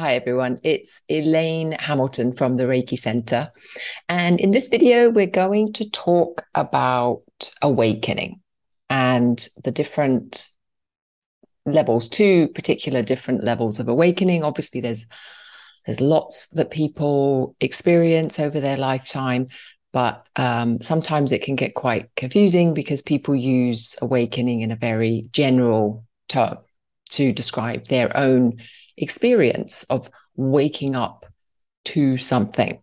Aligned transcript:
Hi, 0.00 0.14
everyone. 0.14 0.60
It's 0.62 1.02
Elaine 1.10 1.72
Hamilton 1.72 2.34
from 2.34 2.56
the 2.56 2.64
Reiki 2.64 2.98
Center. 2.98 3.50
And 4.08 4.40
in 4.40 4.50
this 4.50 4.68
video, 4.68 5.10
we're 5.10 5.26
going 5.26 5.74
to 5.74 5.90
talk 5.90 6.46
about 6.54 7.20
awakening 7.60 8.40
and 8.88 9.46
the 9.62 9.70
different 9.70 10.48
levels, 11.66 12.08
two 12.08 12.48
particular 12.54 13.02
different 13.02 13.44
levels 13.44 13.78
of 13.78 13.88
awakening. 13.88 14.42
Obviously, 14.42 14.80
there's 14.80 15.04
there's 15.84 16.00
lots 16.00 16.46
that 16.52 16.70
people 16.70 17.54
experience 17.60 18.40
over 18.40 18.58
their 18.58 18.78
lifetime, 18.78 19.48
but 19.92 20.26
um, 20.36 20.80
sometimes 20.80 21.30
it 21.30 21.42
can 21.42 21.56
get 21.56 21.74
quite 21.74 22.08
confusing 22.16 22.72
because 22.72 23.02
people 23.02 23.34
use 23.34 23.96
awakening 24.00 24.62
in 24.62 24.70
a 24.70 24.76
very 24.76 25.28
general 25.30 26.06
term 26.26 26.56
to 27.10 27.34
describe 27.34 27.88
their 27.88 28.16
own 28.16 28.56
experience 29.00 29.84
of 29.84 30.10
waking 30.36 30.94
up 30.94 31.26
to 31.86 32.16
something. 32.16 32.82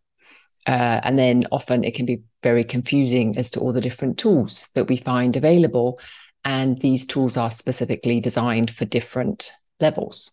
Uh, 0.68 1.00
and 1.04 1.18
then 1.18 1.48
often 1.52 1.84
it 1.84 1.96
can 1.96 2.06
be 2.06 2.22
very 2.44 2.64
confusing 2.64 3.38
as 3.38 3.50
to 3.52 3.60
all 3.60 3.72
the 3.72 3.82
different 3.82 4.18
tools 4.18 4.70
that 4.76 4.88
we 4.88 4.98
find 4.98 5.36
available. 5.36 6.00
And 6.44 6.80
these 6.80 7.06
tools 7.06 7.38
are 7.38 7.52
specifically 7.52 8.20
designed 8.20 8.76
for 8.76 8.86
different 8.86 9.52
levels. 9.80 10.32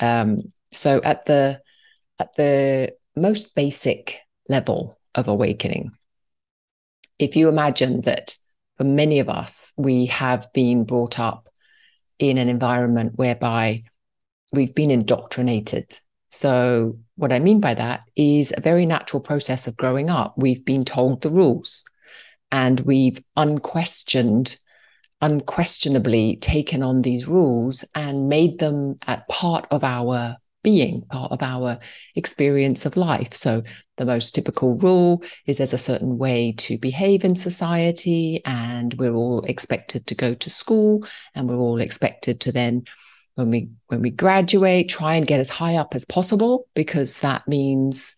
Um, 0.00 0.52
so 0.72 1.00
at 1.02 1.26
the 1.26 1.60
at 2.18 2.34
the 2.36 2.94
most 3.16 3.54
basic 3.54 4.20
level 4.48 4.98
of 5.14 5.28
awakening, 5.28 5.92
if 7.18 7.36
you 7.36 7.48
imagine 7.48 8.02
that 8.02 8.36
for 8.76 8.84
many 8.84 9.18
of 9.18 9.28
us, 9.28 9.72
we 9.76 10.06
have 10.06 10.52
been 10.52 10.84
brought 10.84 11.18
up 11.18 11.48
in 12.18 12.38
an 12.38 12.48
environment 12.48 13.12
whereby 13.16 13.82
we've 14.52 14.74
been 14.74 14.90
indoctrinated. 14.90 15.98
So, 16.30 16.98
what 17.16 17.32
I 17.32 17.40
mean 17.40 17.60
by 17.60 17.74
that 17.74 18.02
is 18.16 18.52
a 18.56 18.60
very 18.60 18.86
natural 18.86 19.20
process 19.20 19.66
of 19.66 19.76
growing 19.76 20.08
up. 20.10 20.34
We've 20.36 20.64
been 20.64 20.84
told 20.84 21.22
the 21.22 21.30
rules 21.30 21.84
and 22.52 22.80
we've 22.80 23.22
unquestioned, 23.36 24.56
unquestionably 25.20 26.36
taken 26.36 26.82
on 26.82 27.02
these 27.02 27.26
rules 27.26 27.84
and 27.94 28.28
made 28.28 28.58
them 28.58 28.98
at 29.06 29.28
part 29.28 29.66
of 29.70 29.82
our 29.82 30.36
being, 30.62 31.02
part 31.10 31.32
of 31.32 31.42
our 31.42 31.78
experience 32.14 32.86
of 32.86 32.96
life. 32.96 33.34
So, 33.34 33.62
the 33.96 34.04
most 34.04 34.32
typical 34.32 34.76
rule 34.76 35.24
is 35.46 35.58
there's 35.58 35.72
a 35.72 35.78
certain 35.78 36.16
way 36.16 36.52
to 36.58 36.78
behave 36.78 37.24
in 37.24 37.34
society, 37.34 38.40
and 38.44 38.94
we're 38.94 39.14
all 39.14 39.42
expected 39.46 40.06
to 40.06 40.14
go 40.14 40.34
to 40.34 40.50
school, 40.50 41.04
and 41.34 41.48
we're 41.48 41.56
all 41.56 41.80
expected 41.80 42.40
to 42.42 42.52
then 42.52 42.84
when 43.40 43.50
we 43.50 43.68
when 43.86 44.02
we 44.02 44.10
graduate 44.10 44.88
try 44.88 45.14
and 45.14 45.26
get 45.26 45.40
as 45.40 45.48
high 45.48 45.76
up 45.76 45.94
as 45.94 46.04
possible 46.04 46.68
because 46.74 47.20
that 47.20 47.48
means 47.48 48.14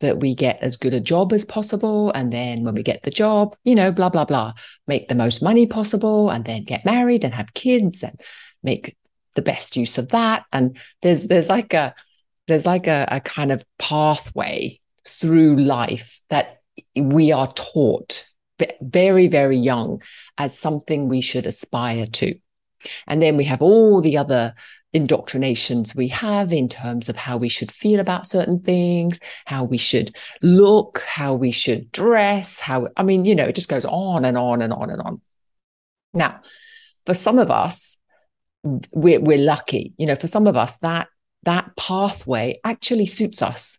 that 0.00 0.20
we 0.20 0.34
get 0.34 0.62
as 0.62 0.76
good 0.76 0.94
a 0.94 1.00
job 1.00 1.32
as 1.32 1.44
possible. 1.44 2.10
And 2.12 2.32
then 2.32 2.64
when 2.64 2.74
we 2.74 2.82
get 2.82 3.02
the 3.02 3.10
job 3.10 3.56
you 3.64 3.74
know 3.74 3.90
blah 3.90 4.08
blah 4.08 4.24
blah 4.24 4.52
make 4.86 5.08
the 5.08 5.14
most 5.16 5.42
money 5.42 5.66
possible 5.66 6.30
and 6.30 6.44
then 6.44 6.64
get 6.64 6.84
married 6.84 7.24
and 7.24 7.34
have 7.34 7.54
kids 7.54 8.02
and 8.02 8.20
make 8.62 8.96
the 9.34 9.42
best 9.42 9.76
use 9.76 9.98
of 9.98 10.10
that. 10.10 10.44
And 10.52 10.76
there's 11.02 11.24
there's 11.24 11.48
like 11.48 11.74
a 11.74 11.94
there's 12.46 12.66
like 12.66 12.86
a, 12.86 13.08
a 13.10 13.20
kind 13.20 13.50
of 13.50 13.64
pathway 13.78 14.80
through 15.06 15.56
life 15.56 16.20
that 16.28 16.60
we 16.94 17.32
are 17.32 17.52
taught 17.52 18.26
very 18.80 19.26
very 19.26 19.58
young 19.58 20.00
as 20.38 20.56
something 20.56 21.08
we 21.08 21.20
should 21.20 21.46
aspire 21.46 22.06
to 22.06 22.38
and 23.06 23.22
then 23.22 23.36
we 23.36 23.44
have 23.44 23.62
all 23.62 24.00
the 24.00 24.16
other 24.18 24.54
indoctrinations 24.92 25.96
we 25.96 26.08
have 26.08 26.52
in 26.52 26.68
terms 26.68 27.08
of 27.08 27.16
how 27.16 27.36
we 27.36 27.48
should 27.48 27.72
feel 27.72 27.98
about 27.98 28.26
certain 28.26 28.60
things, 28.60 29.18
how 29.46 29.64
we 29.64 29.78
should 29.78 30.14
look, 30.42 31.02
how 31.06 31.34
we 31.34 31.50
should 31.50 31.90
dress, 31.92 32.60
how, 32.60 32.88
I 32.96 33.02
mean, 33.02 33.24
you 33.24 33.34
know, 33.34 33.44
it 33.44 33.54
just 33.54 33.70
goes 33.70 33.86
on 33.86 34.24
and 34.24 34.36
on 34.36 34.60
and 34.60 34.72
on 34.72 34.90
and 34.90 35.00
on. 35.00 35.20
Now, 36.12 36.42
for 37.06 37.14
some 37.14 37.38
of 37.38 37.50
us, 37.50 37.96
we're, 38.62 39.20
we're 39.20 39.38
lucky, 39.38 39.94
you 39.96 40.06
know, 40.06 40.14
for 40.14 40.26
some 40.26 40.46
of 40.46 40.56
us, 40.56 40.76
that 40.78 41.08
that 41.44 41.74
pathway 41.76 42.60
actually 42.64 43.06
suits 43.06 43.42
us. 43.42 43.78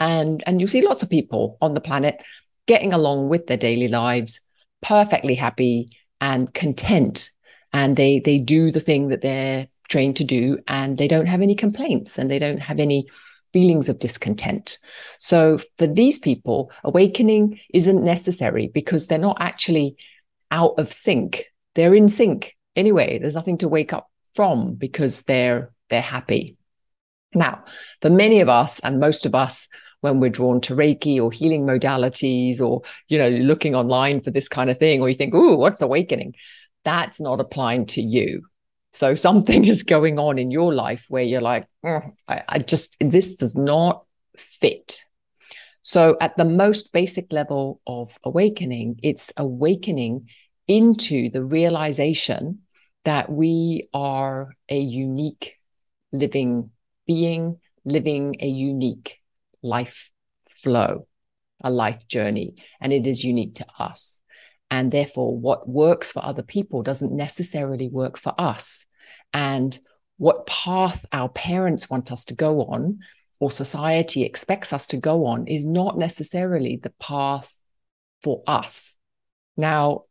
And, 0.00 0.42
and 0.46 0.60
you'll 0.60 0.68
see 0.68 0.86
lots 0.86 1.02
of 1.02 1.10
people 1.10 1.58
on 1.60 1.74
the 1.74 1.80
planet 1.80 2.22
getting 2.66 2.92
along 2.92 3.28
with 3.28 3.46
their 3.46 3.56
daily 3.56 3.88
lives, 3.88 4.40
perfectly 4.80 5.34
happy 5.34 5.90
and 6.20 6.52
content 6.54 7.30
and 7.72 7.96
they 7.96 8.20
they 8.20 8.38
do 8.38 8.70
the 8.70 8.80
thing 8.80 9.08
that 9.08 9.20
they're 9.20 9.68
trained 9.88 10.16
to 10.16 10.24
do 10.24 10.58
and 10.68 10.98
they 10.98 11.08
don't 11.08 11.26
have 11.26 11.42
any 11.42 11.54
complaints 11.54 12.18
and 12.18 12.30
they 12.30 12.38
don't 12.38 12.60
have 12.60 12.78
any 12.78 13.06
feelings 13.52 13.88
of 13.88 13.98
discontent. 13.98 14.78
So 15.18 15.58
for 15.76 15.86
these 15.86 16.18
people, 16.18 16.72
awakening 16.84 17.60
isn't 17.74 18.04
necessary 18.04 18.68
because 18.68 19.06
they're 19.06 19.18
not 19.18 19.36
actually 19.40 19.96
out 20.50 20.78
of 20.78 20.92
sync. 20.92 21.46
They're 21.74 21.94
in 21.94 22.08
sync 22.08 22.56
anyway. 22.76 23.18
There's 23.18 23.34
nothing 23.34 23.58
to 23.58 23.68
wake 23.68 23.92
up 23.92 24.10
from 24.34 24.74
because 24.74 25.22
they're 25.22 25.70
they're 25.90 26.00
happy. 26.00 26.56
Now, 27.34 27.64
for 28.00 28.10
many 28.10 28.40
of 28.40 28.48
us 28.48 28.78
and 28.80 29.00
most 29.00 29.26
of 29.26 29.34
us, 29.34 29.68
when 30.00 30.20
we're 30.20 30.30
drawn 30.30 30.60
to 30.62 30.74
Reiki 30.74 31.22
or 31.22 31.30
healing 31.30 31.64
modalities 31.64 32.60
or, 32.60 32.82
you 33.08 33.18
know, 33.18 33.28
looking 33.28 33.74
online 33.74 34.20
for 34.20 34.30
this 34.30 34.48
kind 34.48 34.68
of 34.68 34.78
thing, 34.78 35.00
or 35.00 35.08
you 35.08 35.14
think, 35.14 35.32
oh, 35.34 35.56
what's 35.56 35.80
awakening? 35.80 36.34
That's 36.84 37.20
not 37.20 37.40
applying 37.40 37.86
to 37.86 38.02
you. 38.02 38.42
So 38.90 39.14
something 39.26 39.64
is 39.64 39.82
going 39.82 40.18
on 40.18 40.38
in 40.38 40.50
your 40.50 40.74
life 40.74 41.06
where 41.08 41.22
you're 41.22 41.40
like, 41.40 41.66
mm, 41.84 42.12
I, 42.28 42.42
I 42.48 42.58
just, 42.58 42.96
this 43.00 43.34
does 43.34 43.56
not 43.56 44.04
fit. 44.36 45.04
So 45.82 46.16
at 46.20 46.36
the 46.36 46.44
most 46.44 46.92
basic 46.92 47.32
level 47.32 47.80
of 47.86 48.16
awakening, 48.22 49.00
it's 49.02 49.32
awakening 49.36 50.28
into 50.68 51.28
the 51.28 51.44
realization 51.44 52.60
that 53.04 53.30
we 53.30 53.88
are 53.92 54.54
a 54.68 54.78
unique 54.78 55.58
living 56.12 56.70
being, 57.06 57.58
living 57.84 58.36
a 58.40 58.46
unique 58.46 59.18
life 59.62 60.10
flow, 60.54 61.06
a 61.62 61.70
life 61.70 62.06
journey, 62.06 62.54
and 62.80 62.92
it 62.92 63.06
is 63.06 63.24
unique 63.24 63.56
to 63.56 63.66
us. 63.78 64.21
And 64.72 64.90
therefore, 64.90 65.36
what 65.36 65.68
works 65.68 66.12
for 66.12 66.24
other 66.24 66.42
people 66.42 66.82
doesn't 66.82 67.14
necessarily 67.14 67.90
work 67.90 68.16
for 68.16 68.32
us. 68.38 68.86
And 69.34 69.78
what 70.16 70.46
path 70.46 71.04
our 71.12 71.28
parents 71.28 71.90
want 71.90 72.10
us 72.10 72.24
to 72.24 72.34
go 72.34 72.62
on 72.62 73.00
or 73.38 73.50
society 73.50 74.22
expects 74.22 74.72
us 74.72 74.86
to 74.86 74.96
go 74.96 75.26
on 75.26 75.46
is 75.46 75.66
not 75.66 75.98
necessarily 75.98 76.80
the 76.82 76.94
path 76.98 77.52
for 78.22 78.42
us. 78.46 78.96
Now, 79.58 80.04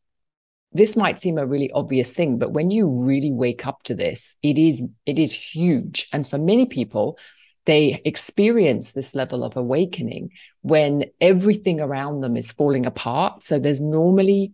this 0.73 0.95
might 0.95 1.17
seem 1.17 1.39
a 1.39 1.47
really 1.47 1.71
obvious 1.71 2.13
thing, 2.13 2.37
but 2.37 2.53
when 2.53 2.69
you 2.69 2.87
really 2.87 3.31
wake 3.31 3.65
up 3.65 3.81
to 3.85 3.95
this, 3.95 4.35
it 4.43 4.59
is 4.59 4.83
it 5.07 5.17
is 5.17 5.33
huge. 5.33 6.07
And 6.13 6.29
for 6.29 6.37
many 6.37 6.67
people, 6.67 7.17
they 7.65 8.01
experience 8.05 8.91
this 8.91 9.13
level 9.13 9.43
of 9.43 9.55
awakening 9.55 10.31
when 10.61 11.05
everything 11.19 11.79
around 11.79 12.21
them 12.21 12.35
is 12.35 12.51
falling 12.51 12.85
apart. 12.85 13.43
So 13.43 13.59
there's 13.59 13.81
normally 13.81 14.53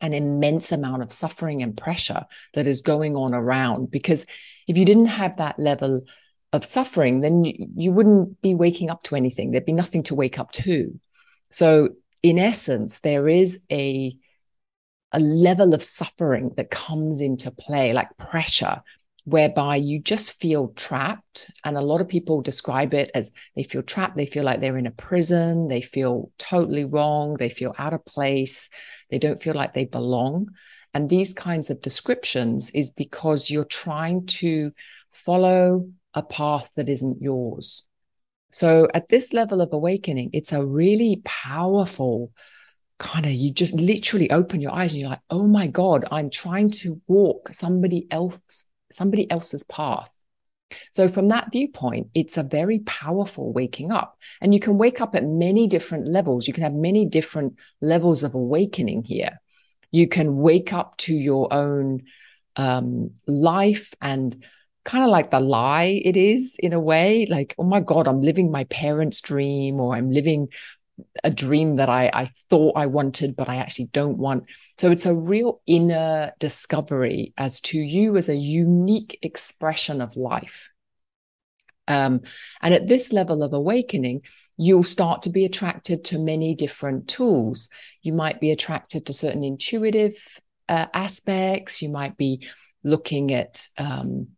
an 0.00 0.12
immense 0.12 0.72
amount 0.72 1.02
of 1.02 1.12
suffering 1.12 1.62
and 1.62 1.76
pressure 1.76 2.24
that 2.54 2.66
is 2.66 2.80
going 2.80 3.16
on 3.16 3.34
around. 3.34 3.90
Because 3.90 4.26
if 4.66 4.76
you 4.76 4.84
didn't 4.84 5.06
have 5.06 5.36
that 5.36 5.58
level 5.58 6.02
of 6.52 6.64
suffering, 6.64 7.20
then 7.20 7.44
you, 7.44 7.68
you 7.76 7.92
wouldn't 7.92 8.40
be 8.42 8.54
waking 8.54 8.90
up 8.90 9.02
to 9.04 9.16
anything. 9.16 9.50
There'd 9.50 9.64
be 9.64 9.72
nothing 9.72 10.02
to 10.04 10.14
wake 10.14 10.38
up 10.38 10.52
to. 10.52 10.98
So, 11.50 11.90
in 12.22 12.38
essence, 12.38 13.00
there 13.00 13.28
is 13.28 13.60
a 13.70 14.16
a 15.12 15.20
level 15.20 15.74
of 15.74 15.82
suffering 15.82 16.50
that 16.56 16.70
comes 16.70 17.20
into 17.20 17.52
play, 17.52 17.92
like 17.92 18.16
pressure, 18.18 18.82
whereby 19.24 19.76
you 19.76 19.98
just 19.98 20.38
feel 20.40 20.68
trapped. 20.68 21.50
And 21.64 21.76
a 21.76 21.82
lot 21.82 22.00
of 22.00 22.08
people 22.08 22.42
describe 22.42 22.94
it 22.94 23.10
as 23.14 23.30
they 23.56 23.62
feel 23.62 23.82
trapped, 23.82 24.16
they 24.16 24.26
feel 24.26 24.44
like 24.44 24.60
they're 24.60 24.76
in 24.76 24.86
a 24.86 24.92
prison, 24.92 25.68
they 25.68 25.82
feel 25.82 26.30
totally 26.38 26.84
wrong, 26.84 27.36
they 27.38 27.48
feel 27.48 27.74
out 27.78 27.94
of 27.94 28.04
place, 28.04 28.68
they 29.10 29.18
don't 29.18 29.42
feel 29.42 29.54
like 29.54 29.72
they 29.72 29.86
belong. 29.86 30.50
And 30.92 31.10
these 31.10 31.34
kinds 31.34 31.70
of 31.70 31.80
descriptions 31.80 32.70
is 32.70 32.90
because 32.90 33.50
you're 33.50 33.64
trying 33.64 34.26
to 34.26 34.72
follow 35.10 35.88
a 36.12 36.22
path 36.22 36.70
that 36.76 36.88
isn't 36.88 37.20
yours. 37.20 37.88
So 38.50 38.86
at 38.94 39.08
this 39.08 39.32
level 39.32 39.60
of 39.60 39.72
awakening, 39.72 40.30
it's 40.32 40.52
a 40.52 40.64
really 40.64 41.20
powerful 41.24 42.30
kind 43.00 43.26
of 43.26 43.32
you 43.32 43.52
just 43.52 43.74
literally 43.74 44.30
open 44.30 44.60
your 44.60 44.72
eyes 44.72 44.92
and 44.92 45.00
you're 45.00 45.10
like, 45.10 45.20
oh 45.30 45.48
my 45.48 45.66
God, 45.66 46.04
I'm 46.12 46.30
trying 46.30 46.70
to 46.70 47.00
walk 47.08 47.48
somebody 47.52 48.06
else 48.10 48.66
somebody 48.94 49.30
else's 49.30 49.62
path. 49.64 50.10
So, 50.90 51.08
from 51.08 51.28
that 51.28 51.52
viewpoint, 51.52 52.08
it's 52.14 52.36
a 52.36 52.42
very 52.42 52.80
powerful 52.80 53.52
waking 53.52 53.92
up. 53.92 54.18
And 54.40 54.52
you 54.52 54.60
can 54.60 54.78
wake 54.78 55.00
up 55.00 55.14
at 55.14 55.24
many 55.24 55.68
different 55.68 56.08
levels. 56.08 56.48
You 56.48 56.54
can 56.54 56.62
have 56.62 56.74
many 56.74 57.06
different 57.06 57.58
levels 57.80 58.22
of 58.22 58.34
awakening 58.34 59.04
here. 59.04 59.40
You 59.90 60.08
can 60.08 60.38
wake 60.38 60.72
up 60.72 60.96
to 60.98 61.14
your 61.14 61.52
own 61.52 62.02
um, 62.56 63.10
life 63.26 63.94
and 64.00 64.44
kind 64.84 65.02
of 65.02 65.10
like 65.10 65.30
the 65.30 65.40
lie 65.40 66.00
it 66.04 66.16
is 66.16 66.56
in 66.58 66.72
a 66.72 66.80
way 66.80 67.26
like 67.30 67.54
oh 67.58 67.64
my 67.64 67.80
god 67.80 68.06
i'm 68.06 68.20
living 68.20 68.50
my 68.50 68.64
parents 68.64 69.20
dream 69.22 69.80
or 69.80 69.94
i'm 69.96 70.10
living 70.10 70.48
a 71.22 71.30
dream 71.30 71.76
that 71.76 71.88
I, 71.88 72.10
I 72.12 72.26
thought 72.50 72.76
I 72.76 72.86
wanted, 72.86 73.36
but 73.36 73.48
I 73.48 73.56
actually 73.56 73.86
don't 73.86 74.18
want. 74.18 74.46
So 74.78 74.90
it's 74.90 75.06
a 75.06 75.14
real 75.14 75.60
inner 75.66 76.32
discovery 76.38 77.32
as 77.36 77.60
to 77.62 77.78
you 77.78 78.16
as 78.16 78.28
a 78.28 78.36
unique 78.36 79.18
expression 79.22 80.00
of 80.00 80.16
life. 80.16 80.70
Um, 81.88 82.22
and 82.62 82.72
at 82.74 82.88
this 82.88 83.12
level 83.12 83.42
of 83.42 83.52
awakening, 83.52 84.22
you'll 84.56 84.82
start 84.82 85.22
to 85.22 85.30
be 85.30 85.44
attracted 85.44 86.04
to 86.04 86.18
many 86.18 86.54
different 86.54 87.08
tools. 87.08 87.68
You 88.02 88.12
might 88.12 88.40
be 88.40 88.50
attracted 88.50 89.06
to 89.06 89.12
certain 89.12 89.44
intuitive 89.44 90.14
uh, 90.68 90.86
aspects. 90.94 91.82
You 91.82 91.90
might 91.90 92.16
be 92.16 92.46
looking 92.82 93.32
at 93.32 93.68
um, 93.76 94.28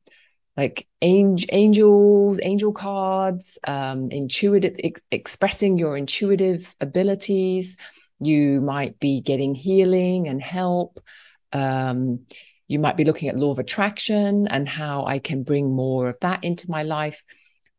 like 0.56 0.86
angels, 1.02 2.40
angel 2.42 2.72
cards, 2.72 3.58
um, 3.66 4.10
intuitive, 4.10 4.76
ex- 4.82 5.02
expressing 5.10 5.78
your 5.78 5.96
intuitive 5.96 6.74
abilities. 6.80 7.76
You 8.20 8.62
might 8.62 8.98
be 8.98 9.20
getting 9.20 9.54
healing 9.54 10.28
and 10.28 10.40
help. 10.40 10.98
Um, 11.52 12.20
you 12.68 12.78
might 12.78 12.96
be 12.96 13.04
looking 13.04 13.28
at 13.28 13.36
law 13.36 13.50
of 13.50 13.58
attraction 13.58 14.48
and 14.48 14.68
how 14.68 15.04
I 15.04 15.18
can 15.18 15.42
bring 15.42 15.70
more 15.70 16.08
of 16.08 16.16
that 16.22 16.42
into 16.42 16.70
my 16.70 16.82
life. 16.82 17.22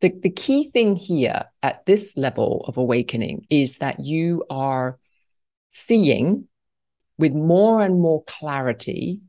The, 0.02 0.14
the 0.22 0.30
key 0.30 0.70
thing 0.70 0.96
here 0.96 1.46
at 1.64 1.86
this 1.88 2.16
level 2.16 2.64
of 2.68 2.78
awakening 2.78 3.48
is 3.50 3.80
that 3.80 4.06
you 4.06 4.46
are 4.52 5.00
seeing 5.70 6.48
with 7.18 7.34
more 7.34 7.82
and 7.82 8.00
more 8.00 8.24
clarity 8.26 9.22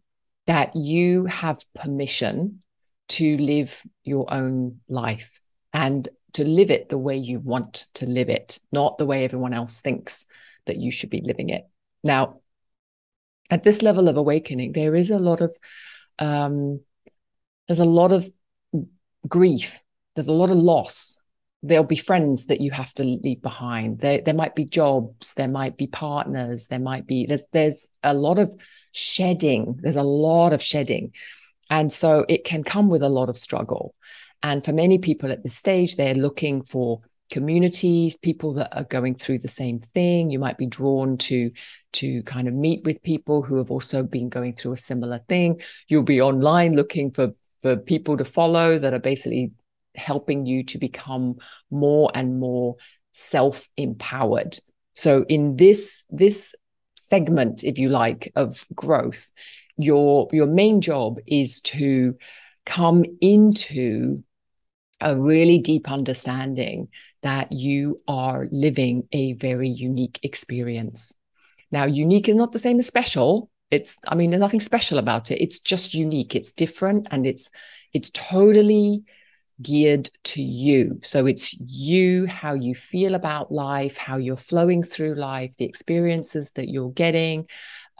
that 0.46 0.76
you 0.76 1.24
have 1.24 1.58
permission 1.74 2.62
to 3.08 3.36
live 3.38 3.82
your 4.04 4.32
own 4.32 4.80
life 4.88 5.30
and 5.72 6.08
to 6.34 6.44
live 6.44 6.70
it 6.70 6.88
the 6.88 6.98
way 6.98 7.16
you 7.16 7.40
want 7.40 7.86
to 7.94 8.06
live 8.06 8.28
it, 8.28 8.60
not 8.70 8.98
the 8.98 9.06
way 9.06 9.24
everyone 9.24 9.54
else 9.54 9.80
thinks 9.80 10.26
that 10.66 10.76
you 10.76 10.90
should 10.90 11.10
be 11.10 11.22
living 11.22 11.50
it. 11.50 11.66
Now, 12.04 12.40
at 13.50 13.64
this 13.64 13.82
level 13.82 14.08
of 14.08 14.16
awakening, 14.16 14.72
there 14.72 14.94
is 14.94 15.10
a 15.10 15.18
lot 15.18 15.40
of 15.40 15.56
um, 16.18 16.80
there's 17.66 17.78
a 17.78 17.84
lot 17.84 18.12
of 18.12 18.28
grief. 19.26 19.78
There's 20.14 20.28
a 20.28 20.32
lot 20.32 20.50
of 20.50 20.56
loss. 20.56 21.18
There'll 21.62 21.84
be 21.84 21.96
friends 21.96 22.46
that 22.46 22.60
you 22.60 22.70
have 22.70 22.92
to 22.94 23.04
leave 23.04 23.42
behind. 23.42 23.98
There, 23.98 24.20
there 24.20 24.34
might 24.34 24.54
be 24.54 24.64
jobs. 24.64 25.34
There 25.34 25.48
might 25.48 25.76
be 25.76 25.86
partners. 25.86 26.66
There 26.66 26.78
might 26.78 27.06
be 27.06 27.26
there's 27.26 27.42
there's 27.52 27.88
a 28.02 28.14
lot 28.14 28.38
of 28.38 28.54
shedding. 28.92 29.78
There's 29.80 29.96
a 29.96 30.02
lot 30.02 30.52
of 30.52 30.62
shedding, 30.62 31.12
and 31.70 31.92
so 31.92 32.24
it 32.28 32.44
can 32.44 32.62
come 32.62 32.88
with 32.88 33.02
a 33.02 33.08
lot 33.08 33.28
of 33.28 33.36
struggle. 33.36 33.94
And 34.42 34.64
for 34.64 34.72
many 34.72 34.98
people 34.98 35.32
at 35.32 35.42
this 35.42 35.56
stage, 35.56 35.96
they're 35.96 36.14
looking 36.14 36.62
for 36.62 37.00
communities, 37.30 38.16
people 38.16 38.54
that 38.54 38.74
are 38.76 38.84
going 38.84 39.14
through 39.14 39.38
the 39.38 39.48
same 39.48 39.78
thing. 39.78 40.30
You 40.30 40.38
might 40.38 40.58
be 40.58 40.66
drawn 40.66 41.18
to 41.18 41.50
to 41.94 42.22
kind 42.24 42.48
of 42.48 42.54
meet 42.54 42.84
with 42.84 43.02
people 43.02 43.42
who 43.42 43.56
have 43.56 43.70
also 43.70 44.02
been 44.02 44.28
going 44.28 44.54
through 44.54 44.72
a 44.72 44.78
similar 44.78 45.20
thing. 45.28 45.60
You'll 45.88 46.02
be 46.02 46.20
online 46.20 46.74
looking 46.74 47.10
for 47.10 47.32
for 47.62 47.76
people 47.76 48.16
to 48.16 48.24
follow 48.24 48.78
that 48.78 48.94
are 48.94 49.00
basically 49.00 49.52
helping 49.94 50.46
you 50.46 50.62
to 50.62 50.78
become 50.78 51.36
more 51.70 52.10
and 52.14 52.38
more 52.38 52.76
self-empowered. 53.12 54.58
So 54.94 55.24
in 55.28 55.56
this 55.56 56.04
this 56.08 56.54
segment, 56.94 57.64
if 57.64 57.78
you 57.78 57.88
like, 57.88 58.30
of 58.36 58.66
growth, 58.74 59.32
your 59.78 60.28
your 60.32 60.46
main 60.46 60.80
job 60.80 61.18
is 61.26 61.60
to 61.62 62.16
come 62.66 63.04
into 63.20 64.18
a 65.00 65.16
really 65.16 65.58
deep 65.58 65.90
understanding 65.90 66.88
that 67.22 67.52
you 67.52 68.00
are 68.08 68.46
living 68.50 69.06
a 69.12 69.34
very 69.34 69.68
unique 69.68 70.18
experience. 70.22 71.14
Now, 71.70 71.84
unique 71.84 72.28
is 72.28 72.36
not 72.36 72.52
the 72.52 72.58
same 72.58 72.78
as 72.78 72.86
special. 72.86 73.50
It's, 73.70 73.96
I 74.08 74.14
mean, 74.14 74.30
there's 74.30 74.40
nothing 74.40 74.60
special 74.60 74.98
about 74.98 75.30
it. 75.30 75.42
It's 75.42 75.60
just 75.60 75.94
unique. 75.94 76.34
It's 76.34 76.52
different 76.52 77.08
and 77.10 77.26
it's, 77.26 77.50
it's 77.92 78.10
totally 78.10 79.04
geared 79.60 80.10
to 80.24 80.42
you. 80.42 80.98
So 81.02 81.26
it's 81.26 81.54
you, 81.60 82.26
how 82.26 82.54
you 82.54 82.74
feel 82.74 83.14
about 83.14 83.52
life, 83.52 83.96
how 83.96 84.16
you're 84.16 84.36
flowing 84.36 84.82
through 84.82 85.14
life, 85.14 85.56
the 85.58 85.64
experiences 85.64 86.50
that 86.52 86.68
you're 86.68 86.90
getting, 86.90 87.46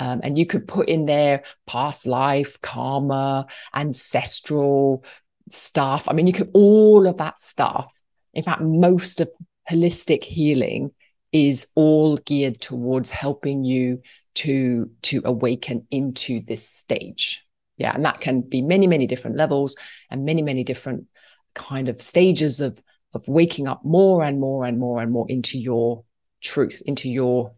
um, 0.00 0.20
and 0.22 0.38
you 0.38 0.46
could 0.46 0.68
put 0.68 0.88
in 0.88 1.06
there 1.06 1.42
past 1.66 2.06
life, 2.06 2.60
karma, 2.60 3.46
ancestral 3.74 5.04
stuff. 5.50 6.08
I 6.08 6.12
mean, 6.12 6.26
you 6.26 6.32
could 6.32 6.50
all 6.54 7.06
of 7.06 7.18
that 7.18 7.40
stuff. 7.40 7.92
In 8.34 8.42
fact, 8.42 8.60
most 8.60 9.20
of 9.20 9.30
holistic 9.70 10.24
healing 10.24 10.92
is 11.32 11.68
all 11.74 12.16
geared 12.18 12.60
towards 12.60 13.10
helping 13.10 13.64
you 13.64 14.00
to 14.34 14.90
to 15.02 15.22
awaken 15.24 15.86
into 15.90 16.40
this 16.40 16.68
stage. 16.68 17.44
Yeah, 17.76 17.94
and 17.94 18.04
that 18.04 18.20
can 18.20 18.40
be 18.40 18.62
many, 18.62 18.86
many 18.86 19.06
different 19.06 19.36
levels 19.36 19.76
and 20.10 20.24
many, 20.24 20.42
many 20.42 20.64
different 20.64 21.06
kind 21.54 21.88
of 21.88 22.02
stages 22.02 22.60
of 22.60 22.80
of 23.14 23.26
waking 23.26 23.66
up 23.66 23.84
more 23.84 24.22
and 24.22 24.38
more 24.38 24.64
and 24.64 24.78
more 24.78 25.00
and 25.00 25.10
more 25.10 25.26
into 25.28 25.58
your 25.58 26.04
truth, 26.40 26.82
into 26.86 27.10
your 27.10 27.52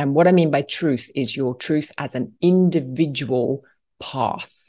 and 0.00 0.14
what 0.14 0.26
I 0.26 0.32
mean 0.32 0.50
by 0.50 0.62
truth 0.62 1.10
is 1.14 1.36
your 1.36 1.54
truth 1.54 1.92
as 1.98 2.14
an 2.14 2.32
individual 2.40 3.64
path. 4.00 4.66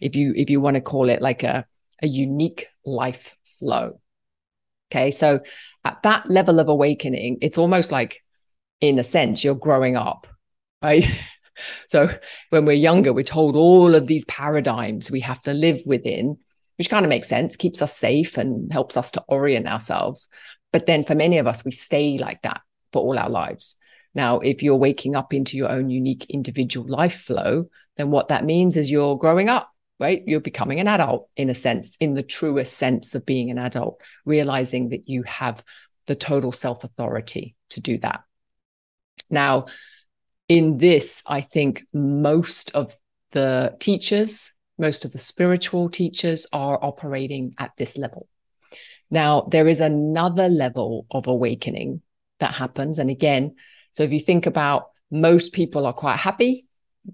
If 0.00 0.16
you 0.16 0.32
if 0.34 0.50
you 0.50 0.60
want 0.60 0.74
to 0.74 0.80
call 0.80 1.08
it 1.08 1.22
like 1.22 1.44
a, 1.44 1.64
a 2.02 2.08
unique 2.08 2.66
life 2.84 3.36
flow. 3.60 4.00
Okay. 4.90 5.12
So 5.12 5.38
at 5.84 6.02
that 6.02 6.28
level 6.28 6.58
of 6.58 6.68
awakening, 6.68 7.38
it's 7.42 7.58
almost 7.58 7.92
like 7.92 8.24
in 8.80 8.98
a 8.98 9.04
sense, 9.04 9.44
you're 9.44 9.54
growing 9.54 9.96
up. 9.96 10.26
Right. 10.82 11.06
so 11.86 12.10
when 12.48 12.64
we're 12.64 12.72
younger, 12.72 13.12
we're 13.12 13.22
told 13.22 13.54
all 13.54 13.94
of 13.94 14.08
these 14.08 14.24
paradigms 14.24 15.12
we 15.12 15.20
have 15.20 15.40
to 15.42 15.54
live 15.54 15.80
within, 15.86 16.38
which 16.76 16.90
kind 16.90 17.04
of 17.04 17.08
makes 17.08 17.28
sense, 17.28 17.54
keeps 17.54 17.82
us 17.82 17.96
safe 17.96 18.36
and 18.36 18.72
helps 18.72 18.96
us 18.96 19.12
to 19.12 19.22
orient 19.28 19.68
ourselves. 19.68 20.28
But 20.72 20.86
then 20.86 21.04
for 21.04 21.14
many 21.14 21.38
of 21.38 21.46
us, 21.46 21.64
we 21.64 21.70
stay 21.70 22.18
like 22.18 22.42
that 22.42 22.62
for 22.92 23.00
all 23.00 23.16
our 23.16 23.30
lives. 23.30 23.76
Now, 24.14 24.40
if 24.40 24.62
you're 24.62 24.76
waking 24.76 25.14
up 25.14 25.32
into 25.32 25.56
your 25.56 25.70
own 25.70 25.90
unique 25.90 26.26
individual 26.28 26.88
life 26.88 27.20
flow, 27.20 27.66
then 27.96 28.10
what 28.10 28.28
that 28.28 28.44
means 28.44 28.76
is 28.76 28.90
you're 28.90 29.16
growing 29.16 29.48
up, 29.48 29.70
right? 29.98 30.22
You're 30.26 30.40
becoming 30.40 30.80
an 30.80 30.88
adult 30.88 31.28
in 31.36 31.50
a 31.50 31.54
sense, 31.54 31.96
in 32.00 32.14
the 32.14 32.22
truest 32.22 32.76
sense 32.76 33.14
of 33.14 33.24
being 33.24 33.50
an 33.50 33.58
adult, 33.58 34.00
realizing 34.24 34.88
that 34.88 35.08
you 35.08 35.22
have 35.24 35.62
the 36.06 36.16
total 36.16 36.50
self 36.50 36.82
authority 36.82 37.54
to 37.70 37.80
do 37.80 37.98
that. 37.98 38.22
Now, 39.28 39.66
in 40.48 40.78
this, 40.78 41.22
I 41.26 41.40
think 41.40 41.84
most 41.94 42.74
of 42.74 42.96
the 43.30 43.76
teachers, 43.78 44.52
most 44.76 45.04
of 45.04 45.12
the 45.12 45.18
spiritual 45.18 45.88
teachers 45.88 46.48
are 46.52 46.78
operating 46.82 47.54
at 47.58 47.70
this 47.76 47.96
level. 47.96 48.26
Now, 49.10 49.42
there 49.42 49.68
is 49.68 49.80
another 49.80 50.48
level 50.48 51.06
of 51.10 51.28
awakening 51.28 52.02
that 52.40 52.54
happens. 52.54 52.98
And 52.98 53.10
again, 53.10 53.54
so 53.92 54.02
if 54.02 54.12
you 54.12 54.18
think 54.18 54.46
about 54.46 54.90
most 55.10 55.52
people 55.52 55.86
are 55.86 55.92
quite 55.92 56.18
happy 56.18 56.66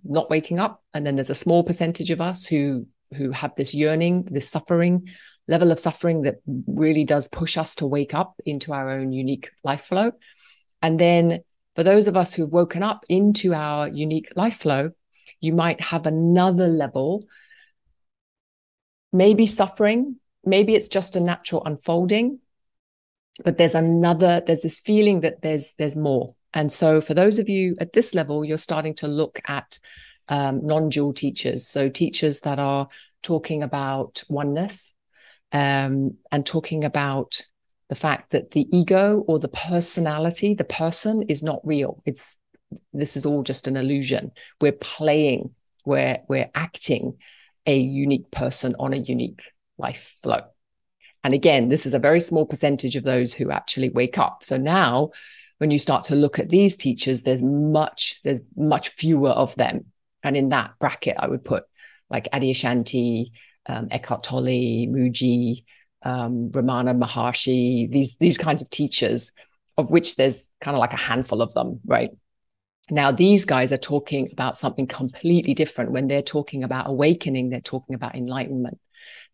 not 0.04 0.30
waking 0.30 0.58
up, 0.58 0.82
and 0.94 1.06
then 1.06 1.16
there's 1.16 1.30
a 1.30 1.34
small 1.34 1.62
percentage 1.62 2.10
of 2.10 2.20
us 2.20 2.44
who 2.44 2.86
who 3.16 3.30
have 3.30 3.54
this 3.54 3.72
yearning, 3.72 4.26
this 4.30 4.50
suffering 4.50 5.08
level 5.46 5.70
of 5.70 5.78
suffering 5.78 6.22
that 6.22 6.36
really 6.66 7.04
does 7.04 7.28
push 7.28 7.56
us 7.56 7.76
to 7.76 7.86
wake 7.86 8.14
up 8.14 8.34
into 8.44 8.72
our 8.72 8.90
own 8.90 9.12
unique 9.12 9.50
life 9.62 9.82
flow. 9.82 10.10
And 10.82 10.98
then 10.98 11.44
for 11.76 11.84
those 11.84 12.08
of 12.08 12.16
us 12.16 12.34
who've 12.34 12.50
woken 12.50 12.82
up 12.82 13.04
into 13.08 13.54
our 13.54 13.86
unique 13.86 14.32
life 14.34 14.56
flow, 14.56 14.90
you 15.40 15.52
might 15.52 15.80
have 15.80 16.04
another 16.04 16.66
level, 16.66 17.26
maybe 19.12 19.46
suffering, 19.46 20.16
maybe 20.44 20.74
it's 20.74 20.88
just 20.88 21.14
a 21.14 21.20
natural 21.20 21.64
unfolding, 21.64 22.40
but 23.44 23.56
there's 23.56 23.76
another, 23.76 24.42
there's 24.44 24.62
this 24.62 24.80
feeling 24.80 25.20
that 25.20 25.42
there's 25.42 25.74
there's 25.78 25.94
more. 25.94 26.34
And 26.56 26.72
so, 26.72 27.02
for 27.02 27.12
those 27.12 27.38
of 27.38 27.50
you 27.50 27.76
at 27.80 27.92
this 27.92 28.14
level, 28.14 28.42
you're 28.42 28.56
starting 28.56 28.94
to 28.94 29.06
look 29.06 29.40
at 29.46 29.78
um, 30.28 30.66
non 30.66 30.88
dual 30.88 31.12
teachers. 31.12 31.68
So, 31.68 31.90
teachers 31.90 32.40
that 32.40 32.58
are 32.58 32.88
talking 33.22 33.62
about 33.62 34.24
oneness 34.30 34.94
um, 35.52 36.16
and 36.32 36.46
talking 36.46 36.82
about 36.82 37.46
the 37.90 37.94
fact 37.94 38.30
that 38.30 38.52
the 38.52 38.66
ego 38.74 39.22
or 39.28 39.38
the 39.38 39.48
personality, 39.48 40.54
the 40.54 40.64
person 40.64 41.24
is 41.28 41.42
not 41.42 41.60
real. 41.62 42.02
It's 42.06 42.38
this 42.94 43.18
is 43.18 43.26
all 43.26 43.42
just 43.42 43.68
an 43.68 43.76
illusion. 43.76 44.32
We're 44.58 44.72
playing, 44.72 45.50
we're, 45.84 46.20
we're 46.26 46.50
acting 46.54 47.18
a 47.66 47.76
unique 47.76 48.30
person 48.30 48.74
on 48.78 48.94
a 48.94 48.96
unique 48.96 49.42
life 49.76 50.16
flow. 50.22 50.40
And 51.22 51.34
again, 51.34 51.68
this 51.68 51.84
is 51.84 51.92
a 51.92 51.98
very 51.98 52.20
small 52.20 52.46
percentage 52.46 52.96
of 52.96 53.04
those 53.04 53.34
who 53.34 53.50
actually 53.50 53.90
wake 53.90 54.16
up. 54.16 54.42
So 54.42 54.56
now 54.56 55.10
when 55.58 55.70
you 55.70 55.78
start 55.78 56.04
to 56.04 56.16
look 56.16 56.38
at 56.38 56.48
these 56.48 56.76
teachers, 56.76 57.22
there's 57.22 57.42
much, 57.42 58.20
there's 58.24 58.40
much 58.56 58.90
fewer 58.90 59.30
of 59.30 59.54
them. 59.56 59.86
And 60.22 60.36
in 60.36 60.50
that 60.50 60.72
bracket, 60.78 61.16
I 61.18 61.28
would 61.28 61.44
put 61.44 61.64
like 62.10 62.30
Adyashanti, 62.32 63.30
um, 63.68 63.88
Eckhart 63.90 64.22
Tolle, 64.22 64.86
Mooji, 64.88 65.64
um, 66.02 66.50
Ramana 66.50 66.96
Maharshi, 66.96 67.90
these 67.90 68.16
these 68.16 68.38
kinds 68.38 68.62
of 68.62 68.70
teachers, 68.70 69.32
of 69.76 69.90
which 69.90 70.16
there's 70.16 70.50
kind 70.60 70.76
of 70.76 70.80
like 70.80 70.92
a 70.92 70.96
handful 70.96 71.42
of 71.42 71.52
them, 71.54 71.80
right? 71.84 72.10
Now, 72.90 73.10
these 73.10 73.44
guys 73.44 73.72
are 73.72 73.78
talking 73.78 74.28
about 74.32 74.56
something 74.56 74.86
completely 74.86 75.54
different. 75.54 75.90
When 75.90 76.06
they're 76.06 76.22
talking 76.22 76.62
about 76.62 76.88
awakening, 76.88 77.50
they're 77.50 77.60
talking 77.60 77.96
about 77.96 78.14
enlightenment. 78.14 78.78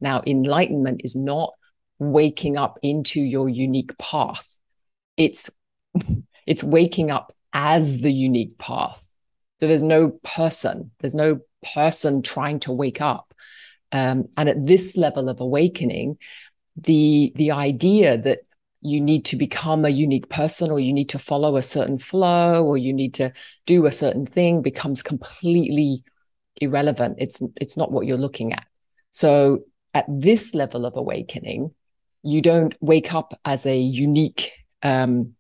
Now, 0.01 0.23
enlightenment 0.27 1.03
is 1.05 1.15
not 1.15 1.53
waking 1.99 2.57
up 2.57 2.79
into 2.83 3.21
your 3.21 3.49
unique 3.49 3.97
path. 3.99 4.59
It's 5.19 5.51
it's 6.47 6.65
waking 6.65 7.11
up 7.11 7.33
as 7.53 8.01
the 8.01 8.13
unique 8.13 8.59
path. 8.59 9.07
So 9.61 9.69
there's 9.69 9.83
no 9.83 10.11
person, 10.25 10.91
there's 11.01 11.15
no 11.15 11.41
person 11.75 12.23
trying 12.23 12.61
to 12.61 12.73
wake 12.73 13.01
up. 13.01 13.33
Um, 13.93 14.29
and 14.37 14.49
at 14.49 14.67
this 14.67 14.97
level 14.97 15.29
of 15.29 15.41
awakening, 15.41 16.19
the 16.77 17.33
the 17.37 17.51
idea 17.51 18.17
that 18.17 18.41
you 18.81 19.01
need 19.01 19.25
to 19.27 19.37
become 19.37 19.85
a 19.85 19.91
unique 19.91 20.29
person 20.29 20.71
or 20.71 20.81
you 20.81 20.93
need 20.93 21.09
to 21.11 21.19
follow 21.19 21.57
a 21.57 21.63
certain 21.63 21.99
flow 21.99 22.65
or 22.65 22.77
you 22.77 22.93
need 22.93 23.15
to 23.15 23.33
do 23.67 23.87
a 23.87 23.93
certain 23.93 24.27
thing 24.27 24.61
becomes 24.61 25.03
completely 25.03 26.03
irrelevant 26.61 27.17
it's 27.19 27.43
it's 27.57 27.77
not 27.77 27.93
what 27.93 28.07
you're 28.07 28.19
looking 28.19 28.53
at 28.53 28.67
so 29.11 29.61
at 29.95 30.05
this 30.09 30.55
level 30.55 30.85
of 30.85 30.97
awakening 30.97 31.71
you 32.23 32.43
don't 32.43 32.75
wake 32.81 33.15
up 33.15 33.39
as 33.45 33.67
a 33.67 33.77
unique 33.77 34.53
um 34.83 35.35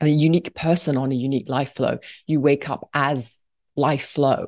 a 0.00 0.08
unique 0.08 0.54
person 0.54 0.96
on 0.96 1.10
a 1.12 1.14
unique 1.14 1.48
life 1.48 1.74
flow 1.74 1.98
you 2.26 2.40
wake 2.40 2.68
up 2.68 2.88
as 2.92 3.38
life 3.76 4.06
flow. 4.06 4.46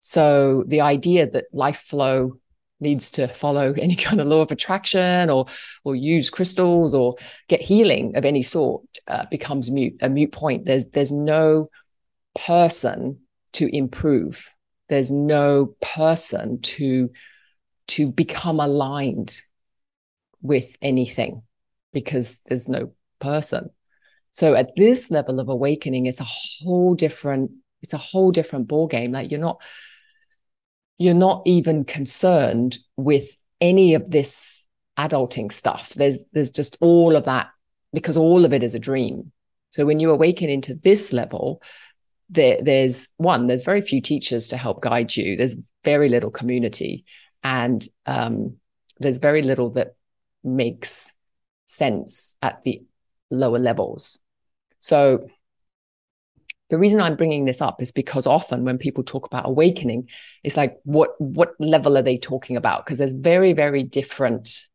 So 0.00 0.64
the 0.66 0.80
idea 0.80 1.30
that 1.30 1.46
life 1.52 1.82
flow 1.82 2.38
needs 2.80 3.10
to 3.12 3.28
follow 3.28 3.72
any 3.78 3.96
kind 3.96 4.20
of 4.20 4.26
law 4.26 4.40
of 4.40 4.50
attraction 4.50 5.30
or 5.30 5.46
or 5.84 5.94
use 5.94 6.30
crystals 6.30 6.94
or 6.94 7.14
get 7.48 7.60
healing 7.60 8.16
of 8.16 8.24
any 8.24 8.42
sort 8.42 8.82
uh, 9.06 9.26
becomes 9.30 9.70
mute 9.70 9.96
a 10.00 10.08
mute 10.08 10.32
point. 10.32 10.64
There's 10.64 10.86
there's 10.86 11.12
no 11.12 11.68
person 12.34 13.20
to 13.52 13.74
improve. 13.74 14.54
There's 14.88 15.10
no 15.10 15.74
person 15.82 16.60
to 16.62 17.10
to 17.88 18.10
become 18.10 18.60
aligned 18.60 19.40
with 20.40 20.76
anything 20.80 21.42
because 21.92 22.40
there's 22.46 22.68
no 22.68 22.92
person 23.18 23.70
so 24.30 24.54
at 24.54 24.70
this 24.76 25.10
level 25.10 25.40
of 25.40 25.48
awakening 25.48 26.06
it's 26.06 26.20
a 26.20 26.24
whole 26.24 26.94
different 26.94 27.50
it's 27.82 27.92
a 27.92 27.98
whole 27.98 28.30
different 28.30 28.68
ball 28.68 28.86
game 28.86 29.12
like 29.12 29.30
you're 29.30 29.40
not 29.40 29.60
you're 30.98 31.14
not 31.14 31.42
even 31.46 31.84
concerned 31.84 32.78
with 32.96 33.36
any 33.60 33.94
of 33.94 34.10
this 34.10 34.66
adulting 34.98 35.50
stuff. 35.50 35.90
There's 35.90 36.24
there's 36.32 36.50
just 36.50 36.76
all 36.80 37.16
of 37.16 37.24
that 37.24 37.48
because 37.92 38.16
all 38.16 38.44
of 38.44 38.52
it 38.52 38.62
is 38.62 38.74
a 38.74 38.80
dream. 38.80 39.32
So 39.70 39.86
when 39.86 40.00
you 40.00 40.10
awaken 40.10 40.50
into 40.50 40.74
this 40.74 41.12
level, 41.12 41.62
there, 42.30 42.58
there's 42.62 43.08
one, 43.16 43.46
there's 43.46 43.64
very 43.64 43.80
few 43.80 44.00
teachers 44.00 44.48
to 44.48 44.56
help 44.56 44.82
guide 44.82 45.14
you. 45.16 45.36
There's 45.36 45.56
very 45.84 46.08
little 46.08 46.30
community, 46.30 47.04
and 47.42 47.86
um, 48.04 48.56
there's 48.98 49.18
very 49.18 49.42
little 49.42 49.70
that 49.70 49.94
makes 50.42 51.12
sense 51.64 52.34
at 52.42 52.62
the 52.64 52.82
lower 53.30 53.58
levels. 53.58 54.20
So 54.78 55.26
the 56.70 56.78
reason 56.78 57.00
I'm 57.00 57.16
bringing 57.16 57.44
this 57.44 57.62
up 57.62 57.80
is 57.80 57.92
because 57.92 58.26
often 58.26 58.64
when 58.64 58.78
people 58.78 59.02
talk 59.02 59.26
about 59.26 59.48
awakening, 59.48 60.08
it's 60.44 60.56
like 60.56 60.78
what 60.84 61.10
what 61.18 61.54
level 61.58 61.96
are 61.96 62.02
they 62.02 62.18
talking 62.18 62.56
about? 62.56 62.84
Because 62.84 62.98
there's 62.98 63.12
very 63.12 63.52
very 63.52 63.82
different 63.82 64.66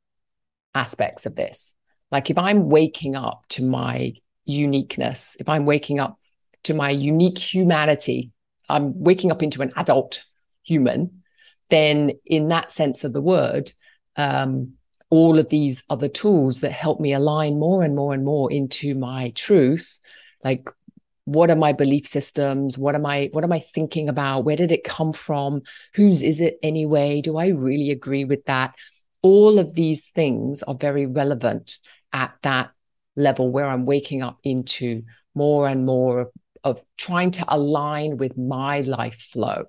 aspects 0.73 1.25
of 1.25 1.35
this. 1.35 1.75
Like 2.11 2.29
if 2.29 2.37
I'm 2.37 2.69
waking 2.69 3.15
up 3.15 3.43
to 3.49 3.63
my 3.63 4.13
uniqueness, 4.45 5.37
if 5.39 5.47
I'm 5.47 5.65
waking 5.65 5.99
up 5.99 6.17
to 6.63 6.73
my 6.73 6.89
unique 6.89 7.37
humanity, 7.37 8.31
I'm 8.69 8.99
waking 8.99 9.31
up 9.31 9.43
into 9.43 9.61
an 9.61 9.71
adult 9.75 10.23
human, 10.63 11.23
then 11.69 12.11
in 12.25 12.47
that 12.47 12.71
sense 12.71 13.03
of 13.03 13.13
the 13.13 13.21
word, 13.21 13.71
um, 14.15 14.73
all 15.13 15.37
of 15.37 15.49
these 15.49 15.83
other 15.91 16.09
tools 16.09 16.61
that 16.61 16.71
help 16.71 16.99
me 16.99 17.13
align 17.13 17.59
more 17.59 17.83
and 17.83 17.95
more 17.95 18.15
and 18.15 18.25
more 18.25 18.51
into 18.51 18.95
my 18.95 19.29
truth, 19.35 19.99
like 20.43 20.67
what 21.25 21.51
are 21.51 21.55
my 21.55 21.71
belief 21.71 22.07
systems? 22.07 22.79
What 22.79 22.95
am 22.95 23.05
i 23.05 23.29
what 23.31 23.43
am 23.43 23.51
i 23.51 23.59
thinking 23.59 24.09
about? 24.09 24.43
Where 24.43 24.55
did 24.55 24.71
it 24.71 24.83
come 24.83 25.13
from? 25.13 25.61
Whose 25.93 26.23
is 26.23 26.39
it 26.39 26.57
anyway? 26.63 27.21
Do 27.21 27.37
i 27.37 27.49
really 27.49 27.91
agree 27.91 28.25
with 28.25 28.43
that? 28.45 28.73
All 29.21 29.59
of 29.59 29.75
these 29.75 30.09
things 30.09 30.63
are 30.63 30.73
very 30.73 31.05
relevant 31.05 31.77
at 32.11 32.33
that 32.41 32.71
level 33.15 33.51
where 33.51 33.67
i'm 33.67 33.85
waking 33.85 34.23
up 34.23 34.39
into 34.43 35.03
more 35.35 35.67
and 35.67 35.85
more 35.85 36.21
of, 36.21 36.29
of 36.63 36.81
trying 36.97 37.29
to 37.29 37.45
align 37.47 38.17
with 38.17 38.35
my 38.35 38.81
life 38.81 39.29
flow 39.31 39.65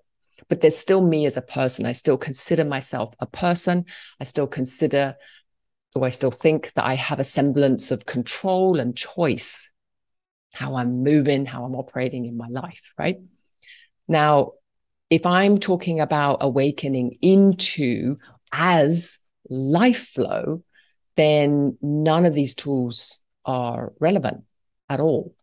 but 0.48 0.60
there's 0.60 0.76
still 0.76 1.00
me 1.00 1.26
as 1.26 1.36
a 1.36 1.42
person 1.42 1.86
i 1.86 1.92
still 1.92 2.18
consider 2.18 2.64
myself 2.64 3.14
a 3.20 3.26
person 3.26 3.84
i 4.20 4.24
still 4.24 4.46
consider 4.46 5.14
or 5.94 6.06
i 6.06 6.10
still 6.10 6.30
think 6.30 6.72
that 6.74 6.84
i 6.84 6.94
have 6.94 7.20
a 7.20 7.24
semblance 7.24 7.90
of 7.90 8.06
control 8.06 8.78
and 8.78 8.96
choice 8.96 9.70
how 10.54 10.76
I'm 10.76 11.02
moving, 11.02 11.44
how 11.44 11.64
I'm 11.64 11.74
operating 11.74 12.24
in 12.24 12.36
my 12.36 12.48
life, 12.48 12.80
right? 12.96 13.18
Now, 14.08 14.52
if 15.10 15.26
I'm 15.26 15.58
talking 15.58 16.00
about 16.00 16.38
awakening 16.40 17.18
into 17.20 18.16
as 18.52 19.18
life 19.50 20.08
flow, 20.08 20.62
then 21.16 21.76
none 21.82 22.24
of 22.24 22.34
these 22.34 22.54
tools 22.54 23.22
are 23.44 23.92
relevant 24.00 24.44
at 24.88 25.00
all. 25.00 25.34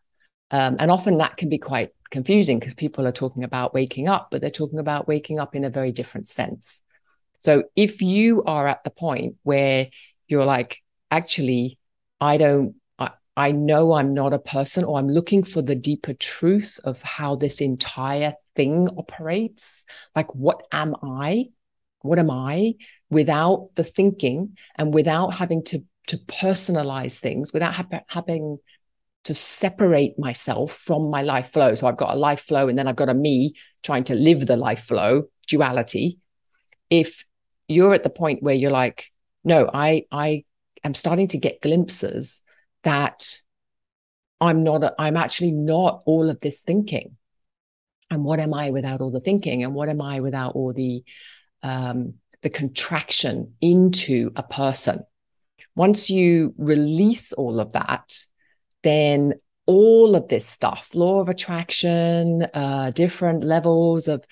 Um, 0.50 0.78
and 0.80 0.90
often 0.90 1.18
that 1.20 1.38
can 1.38 1.50
be 1.50 1.60
quite 1.60 1.90
confusing 2.12 2.60
because 2.60 2.74
people 2.74 3.08
are 3.08 3.12
talking 3.12 3.44
about 3.44 3.74
waking 3.74 4.08
up, 4.08 4.28
but 4.30 4.42
they're 4.42 4.52
talking 4.52 4.80
about 4.80 5.08
waking 5.08 5.40
up 5.40 5.56
in 5.56 5.64
a 5.64 5.70
very 5.70 5.92
different 5.92 6.28
sense. 6.28 6.82
So 7.40 7.64
if 7.76 8.02
you 8.02 8.44
are 8.44 8.68
at 8.68 8.84
the 8.84 8.92
point 8.92 9.36
where 9.44 9.88
you're 10.28 10.46
like, 10.46 10.78
actually, 11.10 11.80
I 12.20 12.38
don't 12.38 12.76
I 13.00 13.12
I 13.36 13.52
know 13.52 13.94
I'm 13.94 14.14
not 14.14 14.34
a 14.34 14.40
person, 14.40 14.84
or 14.84 15.00
I'm 15.00 15.10
looking 15.10 15.44
for 15.44 15.62
the 15.62 15.76
deeper 15.76 16.14
truth 16.14 16.80
of 16.84 17.02
how 17.02 17.36
this 17.36 17.62
entire 17.62 18.36
thing 18.56 18.90
operates. 18.98 19.84
Like, 20.16 20.34
what 20.36 20.62
am 20.72 20.96
I? 21.02 21.48
What 22.02 22.20
am 22.20 22.30
I 22.30 22.76
without 23.10 23.70
the 23.76 23.84
thinking 23.84 24.58
and 24.76 24.94
without 24.94 25.36
having 25.36 25.64
to, 25.66 25.80
to 26.08 26.18
personalize 26.18 27.20
things, 27.20 27.54
without 27.54 27.74
ha- 27.74 28.02
having 28.08 28.58
to 29.24 29.34
separate 29.34 30.18
myself 30.18 30.74
from 30.74 31.10
my 31.10 31.22
life 31.22 31.52
flow? 31.52 31.76
So 31.76 31.88
I've 31.88 31.98
got 31.98 32.14
a 32.14 32.18
life 32.18 32.42
flow 32.42 32.68
and 32.68 32.78
then 32.78 32.88
I've 32.88 32.96
got 32.96 33.10
a 33.10 33.14
me 33.14 33.54
trying 33.84 34.04
to 34.06 34.16
live 34.16 34.46
the 34.46 34.58
life 34.58 34.84
flow 34.84 35.24
duality. 35.48 36.20
If 36.90 37.26
you're 37.68 37.94
at 37.94 38.04
the 38.04 38.10
point 38.10 38.44
where 38.44 38.56
you're 38.56 38.72
like, 38.72 39.12
no, 39.44 39.70
I, 39.74 40.06
I 40.12 40.44
am 40.84 40.94
starting 40.94 41.28
to 41.30 41.38
get 41.38 41.62
glimpses 41.62 42.42
that 42.84 43.40
I'm 44.40 44.64
not, 44.64 44.94
I'm 44.98 45.18
actually 45.18 45.52
not 45.52 46.02
all 46.06 46.30
of 46.30 46.40
this 46.40 46.64
thinking. 46.64 47.18
And 48.10 48.26
what 48.26 48.40
am 48.40 48.54
I 48.54 48.72
without 48.72 49.02
all 49.02 49.12
the 49.12 49.22
thinking? 49.22 49.64
And 49.64 49.74
what 49.74 49.88
am 49.88 50.02
I 50.02 50.20
without 50.20 50.56
all 50.56 50.74
the, 50.74 51.04
um, 51.64 52.16
the 52.42 52.50
contraction 52.50 53.54
into 53.62 54.32
a 54.36 54.44
person? 54.44 55.04
Once 55.76 56.10
you 56.10 56.54
release 56.58 57.32
all 57.34 57.60
of 57.60 57.74
that, 57.74 58.12
then 58.84 59.36
all 59.66 60.16
of 60.16 60.28
this 60.28 60.46
stuff, 60.46 60.90
law 60.94 61.20
of 61.20 61.30
attraction, 61.30 62.48
uh, 62.54 62.92
different 62.92 63.44
levels 63.44 64.08
of, 64.08 64.26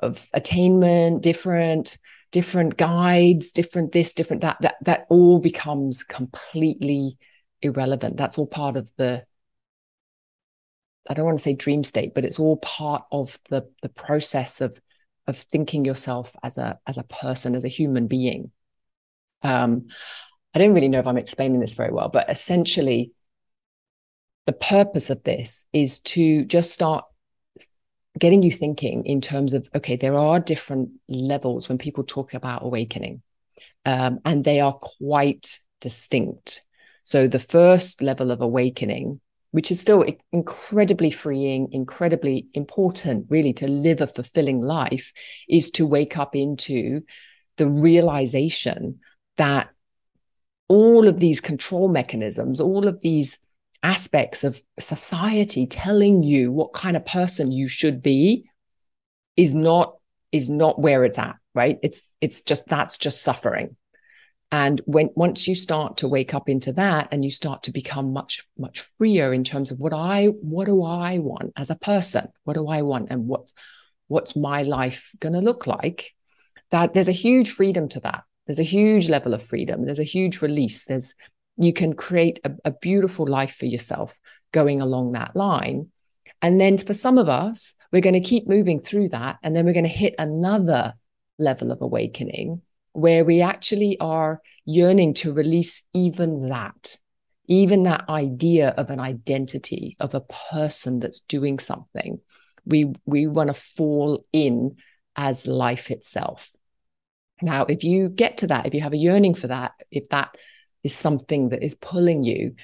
of 0.00 0.26
attainment, 0.32 1.22
different 1.22 1.98
different 2.30 2.76
guides, 2.76 3.52
different 3.52 3.92
this, 3.92 4.12
different 4.12 4.42
that, 4.42 4.58
that 4.60 4.76
that 4.82 5.06
all 5.08 5.40
becomes 5.40 6.02
completely 6.02 7.16
irrelevant. 7.62 8.16
That's 8.16 8.38
all 8.38 8.46
part 8.46 8.76
of 8.76 8.90
the 8.96 9.24
I 11.08 11.14
don't 11.14 11.24
want 11.24 11.38
to 11.38 11.42
say 11.42 11.54
dream 11.54 11.84
state, 11.84 12.14
but 12.14 12.24
it's 12.24 12.38
all 12.38 12.58
part 12.58 13.04
of 13.10 13.38
the 13.48 13.70
the 13.82 13.88
process 13.88 14.60
of 14.60 14.78
of 15.26 15.38
thinking 15.38 15.84
yourself 15.84 16.34
as 16.42 16.58
a 16.58 16.78
as 16.86 16.98
a 16.98 17.04
person, 17.04 17.54
as 17.54 17.64
a 17.64 17.68
human 17.68 18.06
being. 18.06 18.50
Um, 19.42 19.86
I 20.54 20.58
don't 20.58 20.74
really 20.74 20.88
know 20.88 20.98
if 20.98 21.06
I'm 21.06 21.18
explaining 21.18 21.60
this 21.60 21.74
very 21.74 21.92
well, 21.92 22.08
but 22.08 22.28
essentially, 22.28 23.12
the 24.48 24.52
purpose 24.54 25.10
of 25.10 25.22
this 25.24 25.66
is 25.74 26.00
to 26.00 26.42
just 26.46 26.72
start 26.72 27.04
getting 28.18 28.42
you 28.42 28.50
thinking 28.50 29.04
in 29.04 29.20
terms 29.20 29.52
of 29.52 29.68
okay, 29.74 29.94
there 29.94 30.14
are 30.14 30.40
different 30.40 30.88
levels 31.06 31.68
when 31.68 31.76
people 31.76 32.02
talk 32.02 32.32
about 32.32 32.64
awakening, 32.64 33.20
um, 33.84 34.20
and 34.24 34.44
they 34.44 34.58
are 34.60 34.72
quite 34.72 35.60
distinct. 35.82 36.64
So 37.02 37.28
the 37.28 37.38
first 37.38 38.00
level 38.00 38.30
of 38.30 38.40
awakening, 38.40 39.20
which 39.50 39.70
is 39.70 39.80
still 39.80 40.02
incredibly 40.32 41.10
freeing, 41.10 41.68
incredibly 41.72 42.46
important, 42.54 43.26
really, 43.28 43.52
to 43.52 43.68
live 43.68 44.00
a 44.00 44.06
fulfilling 44.06 44.62
life, 44.62 45.12
is 45.46 45.70
to 45.72 45.84
wake 45.84 46.16
up 46.16 46.34
into 46.34 47.02
the 47.58 47.68
realization 47.68 49.00
that 49.36 49.68
all 50.68 51.06
of 51.06 51.20
these 51.20 51.42
control 51.42 51.88
mechanisms, 51.88 52.62
all 52.62 52.88
of 52.88 53.02
these 53.02 53.38
aspects 53.82 54.44
of 54.44 54.60
society 54.78 55.66
telling 55.66 56.22
you 56.22 56.50
what 56.50 56.72
kind 56.72 56.96
of 56.96 57.06
person 57.06 57.52
you 57.52 57.68
should 57.68 58.02
be 58.02 58.48
is 59.36 59.54
not 59.54 59.94
is 60.32 60.50
not 60.50 60.80
where 60.80 61.04
it's 61.04 61.18
at 61.18 61.36
right? 61.58 61.80
It's 61.82 62.12
it's 62.20 62.42
just 62.42 62.68
that's 62.68 62.98
just 62.98 63.22
suffering. 63.22 63.76
And 64.52 64.80
when 64.86 65.10
once 65.16 65.48
you 65.48 65.56
start 65.56 65.98
to 65.98 66.08
wake 66.08 66.32
up 66.32 66.48
into 66.48 66.72
that 66.74 67.08
and 67.10 67.24
you 67.24 67.30
start 67.32 67.64
to 67.64 67.72
become 67.72 68.12
much 68.12 68.44
much 68.56 68.86
freer 68.96 69.32
in 69.34 69.42
terms 69.42 69.70
of 69.72 69.78
what 69.78 69.92
i 69.92 70.26
what 70.26 70.66
do 70.66 70.84
i 70.84 71.18
want 71.18 71.52
as 71.56 71.70
a 71.70 71.82
person? 71.90 72.28
What 72.44 72.54
do 72.54 72.68
i 72.68 72.82
want 72.82 73.08
and 73.10 73.26
what's 73.26 73.52
what's 74.06 74.36
my 74.36 74.62
life 74.62 75.10
going 75.18 75.34
to 75.34 75.40
look 75.40 75.66
like? 75.66 76.14
That 76.70 76.94
there's 76.94 77.08
a 77.08 77.22
huge 77.26 77.50
freedom 77.50 77.88
to 77.88 78.00
that. 78.00 78.22
There's 78.46 78.60
a 78.60 78.74
huge 78.76 79.08
level 79.08 79.34
of 79.34 79.42
freedom. 79.42 79.84
There's 79.84 79.98
a 80.06 80.14
huge 80.16 80.40
release. 80.40 80.84
There's 80.84 81.14
you 81.58 81.72
can 81.72 81.94
create 81.94 82.40
a, 82.44 82.52
a 82.64 82.70
beautiful 82.70 83.26
life 83.26 83.54
for 83.54 83.66
yourself 83.66 84.18
going 84.52 84.80
along 84.80 85.12
that 85.12 85.34
line. 85.36 85.88
And 86.40 86.60
then 86.60 86.78
for 86.78 86.94
some 86.94 87.18
of 87.18 87.28
us 87.28 87.74
we're 87.92 88.02
going 88.02 88.20
to 88.20 88.20
keep 88.20 88.48
moving 88.48 88.78
through 88.78 89.08
that 89.08 89.38
and 89.42 89.56
then 89.56 89.64
we're 89.64 89.72
going 89.72 89.84
to 89.84 89.90
hit 89.90 90.14
another 90.18 90.94
level 91.38 91.72
of 91.72 91.80
awakening 91.80 92.62
where 92.92 93.24
we 93.24 93.40
actually 93.40 93.98
are 94.00 94.40
yearning 94.64 95.14
to 95.14 95.32
release 95.32 95.82
even 95.94 96.48
that 96.48 96.98
even 97.48 97.84
that 97.84 98.06
idea 98.10 98.68
of 98.76 98.90
an 98.90 99.00
identity 99.00 99.96
of 99.98 100.14
a 100.14 100.20
person 100.20 101.00
that's 101.00 101.20
doing 101.20 101.58
something. 101.58 102.20
We 102.66 102.92
we 103.06 103.26
want 103.26 103.48
to 103.48 103.54
fall 103.54 104.26
in 104.32 104.72
as 105.16 105.46
life 105.46 105.90
itself. 105.90 106.50
Now 107.40 107.64
if 107.64 107.82
you 107.82 108.10
get 108.10 108.38
to 108.38 108.48
that 108.48 108.66
if 108.66 108.74
you 108.74 108.82
have 108.82 108.92
a 108.92 108.98
yearning 108.98 109.34
for 109.34 109.46
that 109.46 109.72
if 109.90 110.08
that 110.10 110.36
is 110.88 110.94
something 110.94 111.50
that 111.50 111.62
is 111.62 111.74
pulling 111.74 112.24
you 112.24 112.54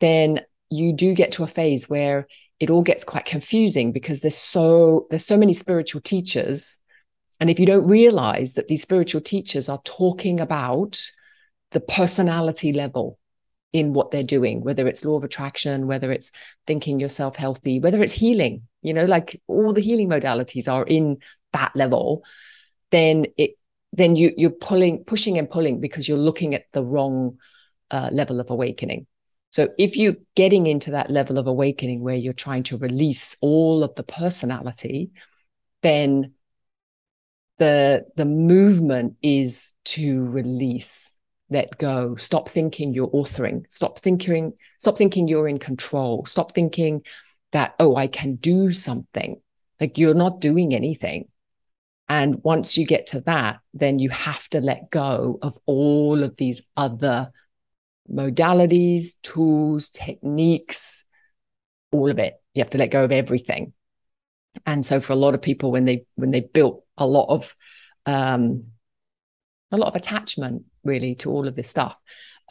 then 0.00 0.40
you 0.70 0.92
do 0.92 1.14
get 1.14 1.32
to 1.32 1.42
a 1.42 1.46
phase 1.46 1.88
where 1.88 2.26
it 2.60 2.70
all 2.70 2.82
gets 2.82 3.04
quite 3.04 3.24
confusing 3.24 3.92
because 3.92 4.20
there's 4.20 4.36
so 4.36 5.06
there's 5.10 5.24
so 5.24 5.36
many 5.36 5.52
spiritual 5.52 6.00
teachers. 6.00 6.78
And 7.40 7.50
if 7.50 7.58
you 7.58 7.66
don't 7.66 7.86
realize 7.86 8.54
that 8.54 8.68
these 8.68 8.82
spiritual 8.82 9.20
teachers 9.20 9.68
are 9.68 9.80
talking 9.84 10.40
about 10.40 11.00
the 11.72 11.80
personality 11.80 12.72
level 12.72 13.18
in 13.72 13.92
what 13.92 14.10
they're 14.10 14.22
doing, 14.22 14.62
whether 14.62 14.86
it's 14.86 15.04
law 15.04 15.16
of 15.16 15.24
attraction, 15.24 15.88
whether 15.88 16.12
it's 16.12 16.30
thinking 16.66 17.00
yourself 17.00 17.34
healthy, 17.34 17.80
whether 17.80 18.02
it's 18.02 18.12
healing, 18.12 18.62
you 18.82 18.94
know, 18.94 19.04
like 19.04 19.40
all 19.48 19.72
the 19.72 19.80
healing 19.80 20.08
modalities 20.08 20.72
are 20.72 20.84
in 20.84 21.18
that 21.52 21.74
level, 21.74 22.24
then 22.90 23.26
it 23.36 23.58
then 23.92 24.16
you 24.16 24.32
you're 24.36 24.50
pulling, 24.50 25.04
pushing 25.04 25.38
and 25.38 25.50
pulling 25.50 25.80
because 25.80 26.08
you're 26.08 26.18
looking 26.18 26.54
at 26.54 26.64
the 26.72 26.84
wrong 26.84 27.38
uh, 27.94 28.10
level 28.12 28.40
of 28.40 28.50
awakening. 28.50 29.06
So 29.50 29.68
if 29.78 29.96
you're 29.96 30.16
getting 30.34 30.66
into 30.66 30.90
that 30.90 31.10
level 31.10 31.38
of 31.38 31.46
awakening 31.46 32.02
where 32.02 32.16
you're 32.16 32.32
trying 32.32 32.64
to 32.64 32.76
release 32.76 33.36
all 33.40 33.84
of 33.84 33.94
the 33.94 34.02
personality, 34.02 35.12
then 35.80 36.32
the 37.58 38.04
the 38.16 38.24
movement 38.24 39.14
is 39.22 39.72
to 39.84 40.24
release 40.24 41.16
let 41.50 41.78
go. 41.78 42.16
Stop 42.16 42.48
thinking 42.48 42.94
you're 42.94 43.10
authoring. 43.10 43.62
Stop 43.68 44.00
thinking 44.00 44.54
stop 44.80 44.98
thinking 44.98 45.28
you're 45.28 45.46
in 45.46 45.58
control. 45.58 46.24
Stop 46.26 46.52
thinking 46.52 47.02
that 47.52 47.76
oh 47.78 47.94
i 47.94 48.08
can 48.08 48.34
do 48.34 48.72
something. 48.72 49.40
Like 49.80 49.98
you're 49.98 50.14
not 50.14 50.40
doing 50.40 50.74
anything. 50.74 51.28
And 52.08 52.42
once 52.42 52.76
you 52.76 52.86
get 52.86 53.06
to 53.08 53.20
that 53.20 53.60
then 53.72 54.00
you 54.00 54.10
have 54.10 54.48
to 54.48 54.60
let 54.60 54.90
go 54.90 55.38
of 55.42 55.56
all 55.64 56.24
of 56.24 56.36
these 56.36 56.60
other 56.76 57.30
modalities 58.12 59.14
tools 59.22 59.90
techniques 59.90 61.04
all 61.92 62.10
of 62.10 62.18
it. 62.18 62.34
You 62.54 62.62
have 62.62 62.70
to 62.70 62.78
let 62.78 62.90
go 62.90 63.04
of 63.04 63.12
everything. 63.12 63.72
And 64.66 64.84
so 64.84 65.00
for 65.00 65.12
a 65.12 65.16
lot 65.16 65.34
of 65.34 65.42
people 65.42 65.72
when 65.72 65.84
they 65.84 66.06
when 66.16 66.30
they 66.30 66.40
built 66.40 66.84
a 66.96 67.06
lot 67.06 67.28
of 67.28 67.54
um 68.06 68.66
a 69.72 69.76
lot 69.76 69.88
of 69.88 69.96
attachment 69.96 70.64
really 70.84 71.14
to 71.16 71.30
all 71.30 71.48
of 71.48 71.56
this 71.56 71.68
stuff 71.68 71.96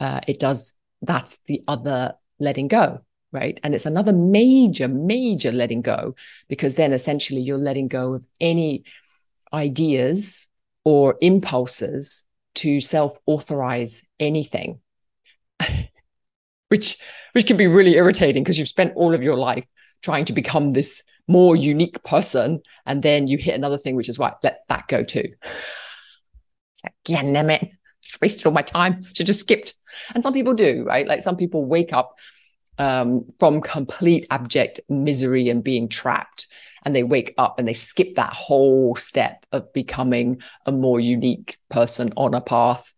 uh, 0.00 0.20
it 0.26 0.38
does 0.38 0.74
that's 1.00 1.38
the 1.46 1.62
other 1.66 2.14
letting 2.38 2.68
go 2.68 3.00
right? 3.34 3.58
And 3.64 3.74
it's 3.74 3.84
another 3.84 4.12
major 4.12 4.86
major 4.88 5.50
letting 5.52 5.82
go 5.82 6.14
because 6.48 6.76
then 6.76 6.92
essentially 6.92 7.40
you're 7.40 7.58
letting 7.58 7.88
go 7.88 8.14
of 8.14 8.24
any 8.40 8.84
ideas 9.52 10.46
or 10.84 11.16
impulses 11.20 12.24
to 12.54 12.80
self 12.80 13.18
authorize 13.26 14.06
anything 14.20 14.80
which 16.68 16.98
which 17.32 17.46
can 17.46 17.56
be 17.56 17.66
really 17.66 17.94
irritating 17.94 18.42
because 18.42 18.58
you've 18.58 18.68
spent 18.68 18.92
all 18.96 19.14
of 19.14 19.22
your 19.22 19.36
life 19.36 19.66
trying 20.02 20.24
to 20.26 20.32
become 20.32 20.72
this 20.72 21.02
more 21.26 21.56
unique 21.56 22.02
person 22.04 22.60
and 22.86 23.02
then 23.02 23.26
you 23.26 23.38
hit 23.38 23.54
another 23.54 23.78
thing 23.78 23.96
which 23.96 24.08
is 24.08 24.18
right 24.18 24.34
let 24.42 24.60
that 24.68 24.86
go 24.88 25.02
too. 25.02 25.28
Yeah 27.08 27.22
damn 27.22 27.50
it. 27.50 27.70
Just 28.02 28.20
wasted 28.20 28.46
all 28.46 28.52
my 28.52 28.62
time. 28.62 29.06
Should 29.14 29.26
just 29.26 29.40
skipped. 29.40 29.74
And 30.14 30.22
some 30.22 30.34
people 30.34 30.54
do 30.54 30.84
right? 30.84 31.06
Like 31.06 31.22
some 31.22 31.36
people 31.36 31.64
wake 31.64 31.92
up 31.92 32.14
um, 32.78 33.24
from 33.38 33.60
complete 33.60 34.26
abject 34.30 34.80
misery 34.88 35.48
and 35.48 35.62
being 35.62 35.88
trapped 35.88 36.48
and 36.84 36.94
they 36.94 37.02
wake 37.02 37.34
up 37.38 37.58
and 37.58 37.66
they 37.66 37.72
skip 37.72 38.14
that 38.14 38.32
whole 38.32 38.94
step 38.96 39.46
of 39.52 39.72
becoming 39.72 40.40
a 40.66 40.72
more 40.72 41.00
unique 41.00 41.56
person 41.70 42.12
on 42.16 42.34
a 42.34 42.40
path 42.40 42.92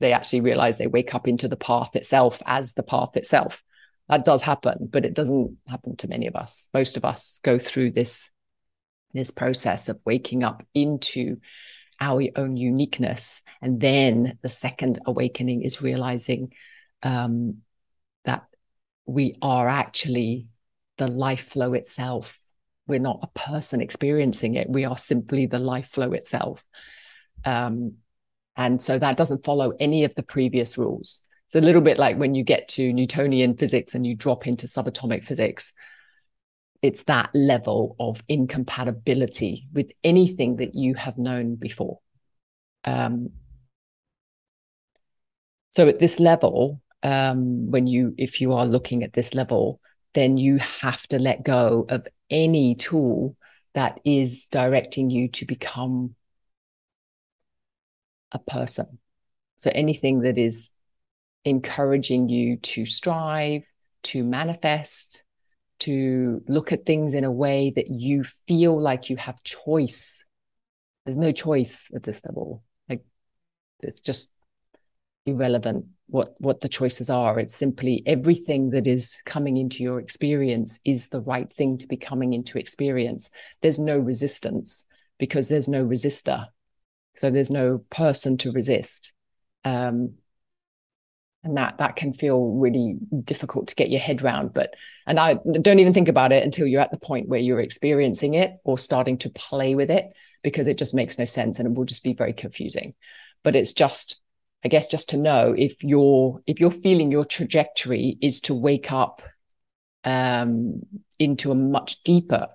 they 0.00 0.12
actually 0.12 0.40
realize 0.40 0.78
they 0.78 0.86
wake 0.86 1.14
up 1.14 1.26
into 1.28 1.48
the 1.48 1.56
path 1.56 1.96
itself 1.96 2.42
as 2.46 2.74
the 2.74 2.82
path 2.82 3.16
itself. 3.16 3.62
That 4.08 4.24
does 4.24 4.42
happen 4.42 4.88
but 4.90 5.04
it 5.04 5.14
doesn't 5.14 5.56
happen 5.66 5.96
to 5.96 6.08
many 6.08 6.26
of 6.26 6.36
us. 6.36 6.68
Most 6.72 6.96
of 6.96 7.04
us 7.04 7.40
go 7.42 7.58
through 7.58 7.92
this 7.92 8.30
this 9.14 9.30
process 9.30 9.88
of 9.88 9.98
waking 10.04 10.44
up 10.44 10.64
into 10.74 11.38
our 12.00 12.22
own 12.36 12.56
uniqueness. 12.56 13.42
And 13.60 13.80
then 13.80 14.38
the 14.42 14.48
second 14.48 15.00
awakening 15.06 15.62
is 15.62 15.82
realizing 15.82 16.52
um, 17.02 17.58
that 18.24 18.46
we 19.06 19.36
are 19.42 19.68
actually 19.68 20.48
the 20.98 21.08
life 21.08 21.48
flow 21.48 21.74
itself. 21.74 22.38
We're 22.86 23.00
not 23.00 23.20
a 23.22 23.38
person 23.38 23.80
experiencing 23.80 24.54
it. 24.54 24.70
We 24.70 24.84
are 24.84 24.98
simply 24.98 25.46
the 25.46 25.58
life 25.58 25.88
flow 25.88 26.12
itself. 26.12 26.62
Um, 27.44 27.94
and 28.58 28.82
so 28.82 28.98
that 28.98 29.16
doesn't 29.16 29.44
follow 29.44 29.72
any 29.80 30.04
of 30.04 30.14
the 30.14 30.22
previous 30.22 30.76
rules 30.76 31.24
it's 31.48 31.54
a 31.54 31.62
little 31.62 31.80
bit 31.80 31.96
like 31.96 32.18
when 32.18 32.34
you 32.34 32.44
get 32.44 32.68
to 32.68 32.92
Newtonian 32.92 33.56
physics 33.56 33.94
and 33.94 34.06
you 34.06 34.14
drop 34.14 34.46
into 34.46 34.66
subatomic 34.66 35.24
physics. 35.24 35.72
It's 36.82 37.04
that 37.04 37.30
level 37.32 37.96
of 37.98 38.22
incompatibility 38.28 39.66
with 39.72 39.90
anything 40.04 40.56
that 40.56 40.74
you 40.74 40.94
have 40.94 41.16
known 41.16 41.54
before. 41.54 42.00
Um, 42.84 43.30
so 45.70 45.88
at 45.88 46.00
this 46.00 46.20
level, 46.20 46.82
um, 47.02 47.70
when 47.70 47.86
you, 47.86 48.14
if 48.18 48.42
you 48.42 48.52
are 48.52 48.66
looking 48.66 49.02
at 49.02 49.14
this 49.14 49.34
level, 49.34 49.80
then 50.12 50.36
you 50.36 50.58
have 50.58 51.06
to 51.06 51.18
let 51.18 51.44
go 51.44 51.86
of 51.88 52.06
any 52.28 52.74
tool 52.74 53.36
that 53.72 54.00
is 54.04 54.44
directing 54.50 55.08
you 55.08 55.28
to 55.28 55.46
become 55.46 56.14
a 58.32 58.38
person. 58.38 58.98
So 59.56 59.70
anything 59.74 60.20
that 60.20 60.38
is 60.38 60.70
encouraging 61.44 62.28
you 62.28 62.56
to 62.58 62.84
strive, 62.84 63.62
to 64.04 64.24
manifest, 64.24 65.24
to 65.80 66.42
look 66.48 66.72
at 66.72 66.86
things 66.86 67.14
in 67.14 67.24
a 67.24 67.32
way 67.32 67.72
that 67.74 67.88
you 67.88 68.24
feel 68.24 68.80
like 68.80 69.10
you 69.10 69.16
have 69.16 69.42
choice. 69.42 70.24
There's 71.04 71.18
no 71.18 71.32
choice 71.32 71.90
at 71.94 72.02
this 72.02 72.24
level. 72.24 72.62
Like 72.88 73.04
it's 73.80 74.00
just 74.00 74.28
irrelevant 75.26 75.86
what 76.06 76.34
what 76.38 76.60
the 76.60 76.68
choices 76.68 77.10
are. 77.10 77.38
It's 77.38 77.54
simply 77.54 78.02
everything 78.06 78.70
that 78.70 78.86
is 78.86 79.18
coming 79.24 79.56
into 79.56 79.82
your 79.82 80.00
experience 80.00 80.80
is 80.84 81.08
the 81.08 81.20
right 81.20 81.52
thing 81.52 81.78
to 81.78 81.86
be 81.86 81.96
coming 81.96 82.32
into 82.32 82.58
experience. 82.58 83.30
There's 83.62 83.78
no 83.78 83.98
resistance 83.98 84.84
because 85.18 85.48
there's 85.48 85.68
no 85.68 85.84
resistor. 85.84 86.46
So 87.18 87.30
there's 87.30 87.50
no 87.50 87.78
person 87.90 88.36
to 88.38 88.52
resist. 88.52 89.12
Um, 89.64 90.14
and 91.44 91.56
that 91.56 91.78
that 91.78 91.96
can 91.96 92.12
feel 92.12 92.52
really 92.52 92.96
difficult 93.24 93.68
to 93.68 93.74
get 93.74 93.90
your 93.90 94.00
head 94.00 94.22
around 94.22 94.52
but 94.52 94.74
and 95.06 95.20
i 95.20 95.34
don't 95.62 95.78
even 95.78 95.92
think 95.92 96.08
about 96.08 96.32
it 96.32 96.44
until 96.44 96.66
you're 96.66 96.80
at 96.80 96.90
the 96.90 96.98
point 96.98 97.28
where 97.28 97.40
you're 97.40 97.60
experiencing 97.60 98.34
it 98.34 98.58
or 98.64 98.76
starting 98.76 99.16
to 99.16 99.30
play 99.30 99.74
with 99.74 99.90
it 99.90 100.06
because 100.42 100.66
it 100.66 100.78
just 100.78 100.94
makes 100.94 101.18
no 101.18 101.24
sense 101.24 101.58
and 101.58 101.68
it 101.68 101.74
will 101.74 101.84
just 101.84 102.04
be 102.04 102.12
very 102.12 102.32
confusing 102.32 102.92
but 103.44 103.54
it's 103.54 103.72
just 103.72 104.20
i 104.64 104.68
guess 104.68 104.88
just 104.88 105.10
to 105.10 105.16
know 105.16 105.54
if 105.56 105.82
you're 105.82 106.40
if 106.46 106.60
you're 106.60 106.70
feeling 106.70 107.10
your 107.10 107.24
trajectory 107.24 108.18
is 108.20 108.40
to 108.40 108.54
wake 108.54 108.90
up 108.90 109.22
um 110.04 110.80
into 111.18 111.52
a 111.52 111.54
much 111.54 112.02
deeper 112.02 112.48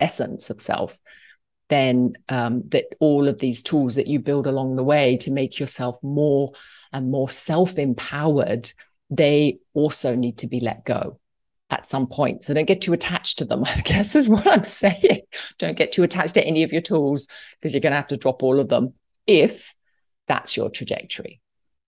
essence 0.00 0.48
of 0.50 0.60
self 0.60 0.98
then 1.68 2.14
um, 2.28 2.62
that 2.68 2.84
all 3.00 3.28
of 3.28 3.38
these 3.38 3.62
tools 3.62 3.96
that 3.96 4.06
you 4.06 4.18
build 4.18 4.46
along 4.46 4.76
the 4.76 4.84
way 4.84 5.16
to 5.18 5.30
make 5.30 5.58
yourself 5.58 5.98
more 6.02 6.52
and 6.92 7.10
more 7.10 7.28
self-empowered 7.28 8.72
they 9.10 9.58
also 9.74 10.14
need 10.14 10.38
to 10.38 10.46
be 10.46 10.60
let 10.60 10.84
go 10.84 11.18
at 11.70 11.86
some 11.86 12.06
point. 12.06 12.44
So 12.44 12.54
don't 12.54 12.66
get 12.66 12.80
too 12.80 12.92
attached 12.92 13.38
to 13.38 13.44
them, 13.44 13.64
I 13.66 13.80
guess 13.80 14.14
is 14.14 14.28
what 14.28 14.46
I'm 14.46 14.62
saying. 14.62 15.22
Don't 15.58 15.76
get 15.76 15.92
too 15.92 16.02
attached 16.02 16.34
to 16.34 16.46
any 16.46 16.62
of 16.62 16.72
your 16.72 16.82
tools 16.82 17.28
because 17.58 17.72
you're 17.72 17.80
going 17.80 17.92
to 17.92 17.96
have 17.96 18.08
to 18.08 18.16
drop 18.16 18.42
all 18.42 18.60
of 18.60 18.68
them 18.68 18.94
if 19.26 19.74
that's 20.26 20.56
your 20.56 20.70
trajectory. 20.70 21.40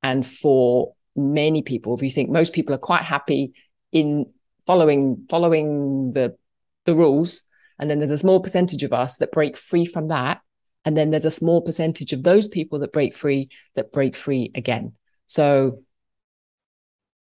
And 0.03 0.27
for 0.27 0.95
many 1.15 1.62
people, 1.62 1.95
if 1.95 2.03
you 2.03 2.11
think 2.11 2.31
most 2.31 2.53
people 2.53 2.75
are 2.75 2.79
quite 2.79 3.03
happy 3.03 3.53
in 3.93 4.27
following 4.67 5.27
following 5.29 6.12
the 6.12 6.37
the 6.85 6.95
rules, 6.95 7.43
and 7.79 7.91
then 7.91 7.99
there's 7.99 8.11
a 8.11 8.19
small 8.19 8.41
percentage 8.41 8.83
of 8.83 8.93
us 8.93 9.17
that 9.19 9.33
break 9.33 9.57
free 9.57 9.85
from 9.85 10.09
that, 10.09 10.41
and 10.85 10.97
then 10.97 11.11
there's 11.11 11.25
a 11.25 11.31
small 11.31 11.61
percentage 11.61 12.12
of 12.12 12.23
those 12.23 12.49
people 12.49 12.79
that 12.79 12.93
break 12.93 13.15
free 13.15 13.51
that 13.75 13.93
break 13.93 14.17
free 14.17 14.51
again. 14.55 14.93
So 15.27 15.83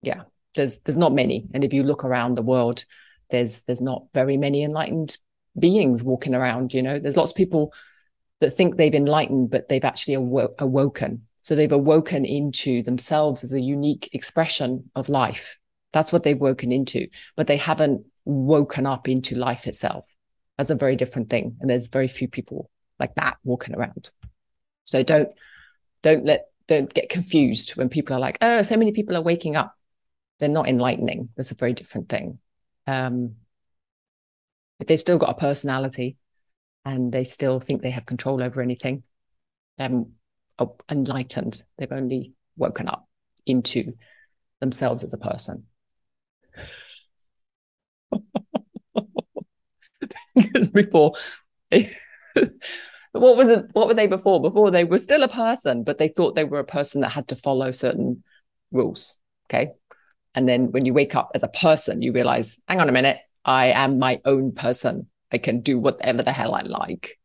yeah, 0.03 0.22
there's 0.55 0.79
there's 0.81 0.98
not 0.98 1.12
many. 1.12 1.46
And 1.53 1.64
if 1.64 1.72
you 1.72 1.83
look 1.83 2.05
around 2.05 2.37
the 2.37 2.42
world 2.42 2.85
there's 3.31 3.62
there's 3.62 3.81
not 3.81 4.05
very 4.12 4.37
many 4.37 4.62
enlightened 4.62 5.16
beings 5.59 6.03
walking 6.03 6.35
around 6.35 6.72
you 6.74 6.83
know? 6.83 6.98
There's 6.98 7.16
lots 7.16 7.33
of 7.33 7.37
people 7.37 7.72
that 8.40 8.50
think 8.50 8.76
they've 8.76 8.94
enlightened 8.94 9.50
but 9.50 9.68
they've 9.68 9.85
actually 9.85 10.14
awo- 10.14 10.55
awoken. 10.59 11.26
So 11.42 11.55
they've 11.55 11.72
awoken 11.72 12.24
into 12.24 12.83
themselves 12.83 13.42
as 13.42 13.53
a 13.53 13.61
unique 13.61 14.11
expression 14.12 14.90
of 14.94 15.09
life. 15.09 15.59
That's 15.92 16.12
what 16.12 16.22
they've 16.22 16.40
woken 16.40 16.72
into 16.72 17.09
but 17.37 17.46
they 17.46 17.57
haven't 17.57 18.05
woken 18.24 18.87
up 18.87 19.09
into 19.09 19.35
life 19.35 19.66
itself 19.66 20.05
that's 20.60 20.70
a 20.70 20.74
very 20.74 20.96
different 20.96 21.30
thing 21.30 21.56
and 21.60 21.68
there's 21.68 21.88
very 21.88 22.08
few 22.08 22.28
people 22.28 22.70
like 22.98 23.14
that 23.14 23.38
walking 23.44 23.74
around 23.74 24.10
so 24.84 25.02
don't 25.02 25.30
don't 26.02 26.24
let 26.24 26.46
don't 26.68 26.92
get 26.92 27.08
confused 27.08 27.70
when 27.76 27.88
people 27.88 28.14
are 28.14 28.20
like 28.20 28.38
oh 28.42 28.62
so 28.62 28.76
many 28.76 28.92
people 28.92 29.16
are 29.16 29.22
waking 29.22 29.56
up 29.56 29.74
they're 30.40 30.48
not 30.48 30.68
enlightening. 30.68 31.28
That's 31.36 31.52
a 31.52 31.56
very 31.56 31.74
different 31.74 32.08
thing. 32.08 32.38
Um, 32.86 33.36
but 34.78 34.88
they've 34.88 34.98
still 34.98 35.18
got 35.18 35.30
a 35.30 35.34
personality 35.34 36.16
and 36.84 37.12
they 37.12 37.24
still 37.24 37.60
think 37.60 37.82
they 37.82 37.90
have 37.90 38.06
control 38.06 38.42
over 38.42 38.62
anything. 38.62 39.04
They're 39.76 40.04
enlightened. 40.90 41.62
They've 41.78 41.92
only 41.92 42.32
woken 42.56 42.88
up 42.88 43.06
into 43.46 43.92
themselves 44.60 45.04
as 45.04 45.12
a 45.12 45.18
person. 45.18 45.66
Because 50.34 50.68
before, 50.68 51.12
what 51.70 53.36
was 53.36 53.48
it? 53.48 53.66
What 53.72 53.88
were 53.88 53.94
they 53.94 54.06
before? 54.06 54.40
Before 54.40 54.70
they 54.70 54.84
were 54.84 54.98
still 54.98 55.22
a 55.22 55.28
person, 55.28 55.84
but 55.84 55.98
they 55.98 56.08
thought 56.08 56.34
they 56.34 56.44
were 56.44 56.60
a 56.60 56.64
person 56.64 57.00
that 57.00 57.10
had 57.10 57.28
to 57.28 57.36
follow 57.36 57.72
certain 57.72 58.22
rules. 58.70 59.16
Okay. 59.48 59.72
And 60.34 60.48
then 60.48 60.70
when 60.70 60.84
you 60.84 60.94
wake 60.94 61.14
up 61.14 61.30
as 61.34 61.42
a 61.42 61.48
person, 61.48 62.02
you 62.02 62.12
realize, 62.12 62.60
hang 62.68 62.80
on 62.80 62.88
a 62.88 62.92
minute, 62.92 63.18
I 63.44 63.68
am 63.68 63.98
my 63.98 64.20
own 64.24 64.52
person. 64.52 65.08
I 65.32 65.38
can 65.38 65.60
do 65.60 65.78
whatever 65.78 66.22
the 66.22 66.32
hell 66.32 66.54
I 66.54 66.62
like. 66.62 67.18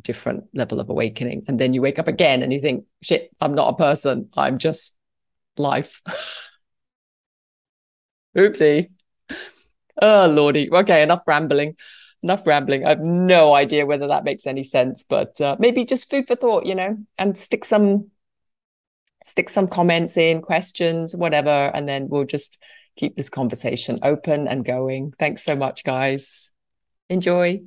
Different 0.00 0.44
level 0.52 0.80
of 0.80 0.90
awakening. 0.90 1.44
And 1.48 1.58
then 1.58 1.72
you 1.72 1.80
wake 1.80 1.98
up 1.98 2.08
again 2.08 2.42
and 2.42 2.52
you 2.52 2.58
think, 2.58 2.84
shit, 3.02 3.30
I'm 3.40 3.54
not 3.54 3.72
a 3.72 3.76
person. 3.76 4.28
I'm 4.36 4.58
just 4.58 4.96
life. 5.56 6.02
Oopsie. 8.36 8.90
Oh, 10.02 10.26
Lordy. 10.26 10.68
Okay, 10.70 11.02
enough 11.02 11.22
rambling. 11.26 11.76
Enough 12.24 12.46
rambling. 12.46 12.86
I 12.86 12.88
have 12.88 13.00
no 13.00 13.54
idea 13.54 13.84
whether 13.84 14.08
that 14.08 14.24
makes 14.24 14.46
any 14.46 14.62
sense, 14.62 15.04
but 15.06 15.38
uh, 15.42 15.56
maybe 15.58 15.84
just 15.84 16.08
food 16.08 16.26
for 16.26 16.34
thought, 16.34 16.64
you 16.64 16.74
know, 16.74 16.96
and 17.18 17.36
stick 17.36 17.66
some 17.66 18.10
stick 19.24 19.50
some 19.50 19.68
comments 19.68 20.16
in, 20.16 20.40
questions, 20.40 21.14
whatever, 21.14 21.70
and 21.74 21.86
then 21.86 22.08
we'll 22.08 22.24
just 22.24 22.56
keep 22.96 23.14
this 23.14 23.28
conversation 23.28 23.98
open 24.02 24.48
and 24.48 24.64
going. 24.64 25.12
Thanks 25.18 25.44
so 25.44 25.54
much, 25.54 25.84
guys. 25.84 26.50
Enjoy. 27.10 27.60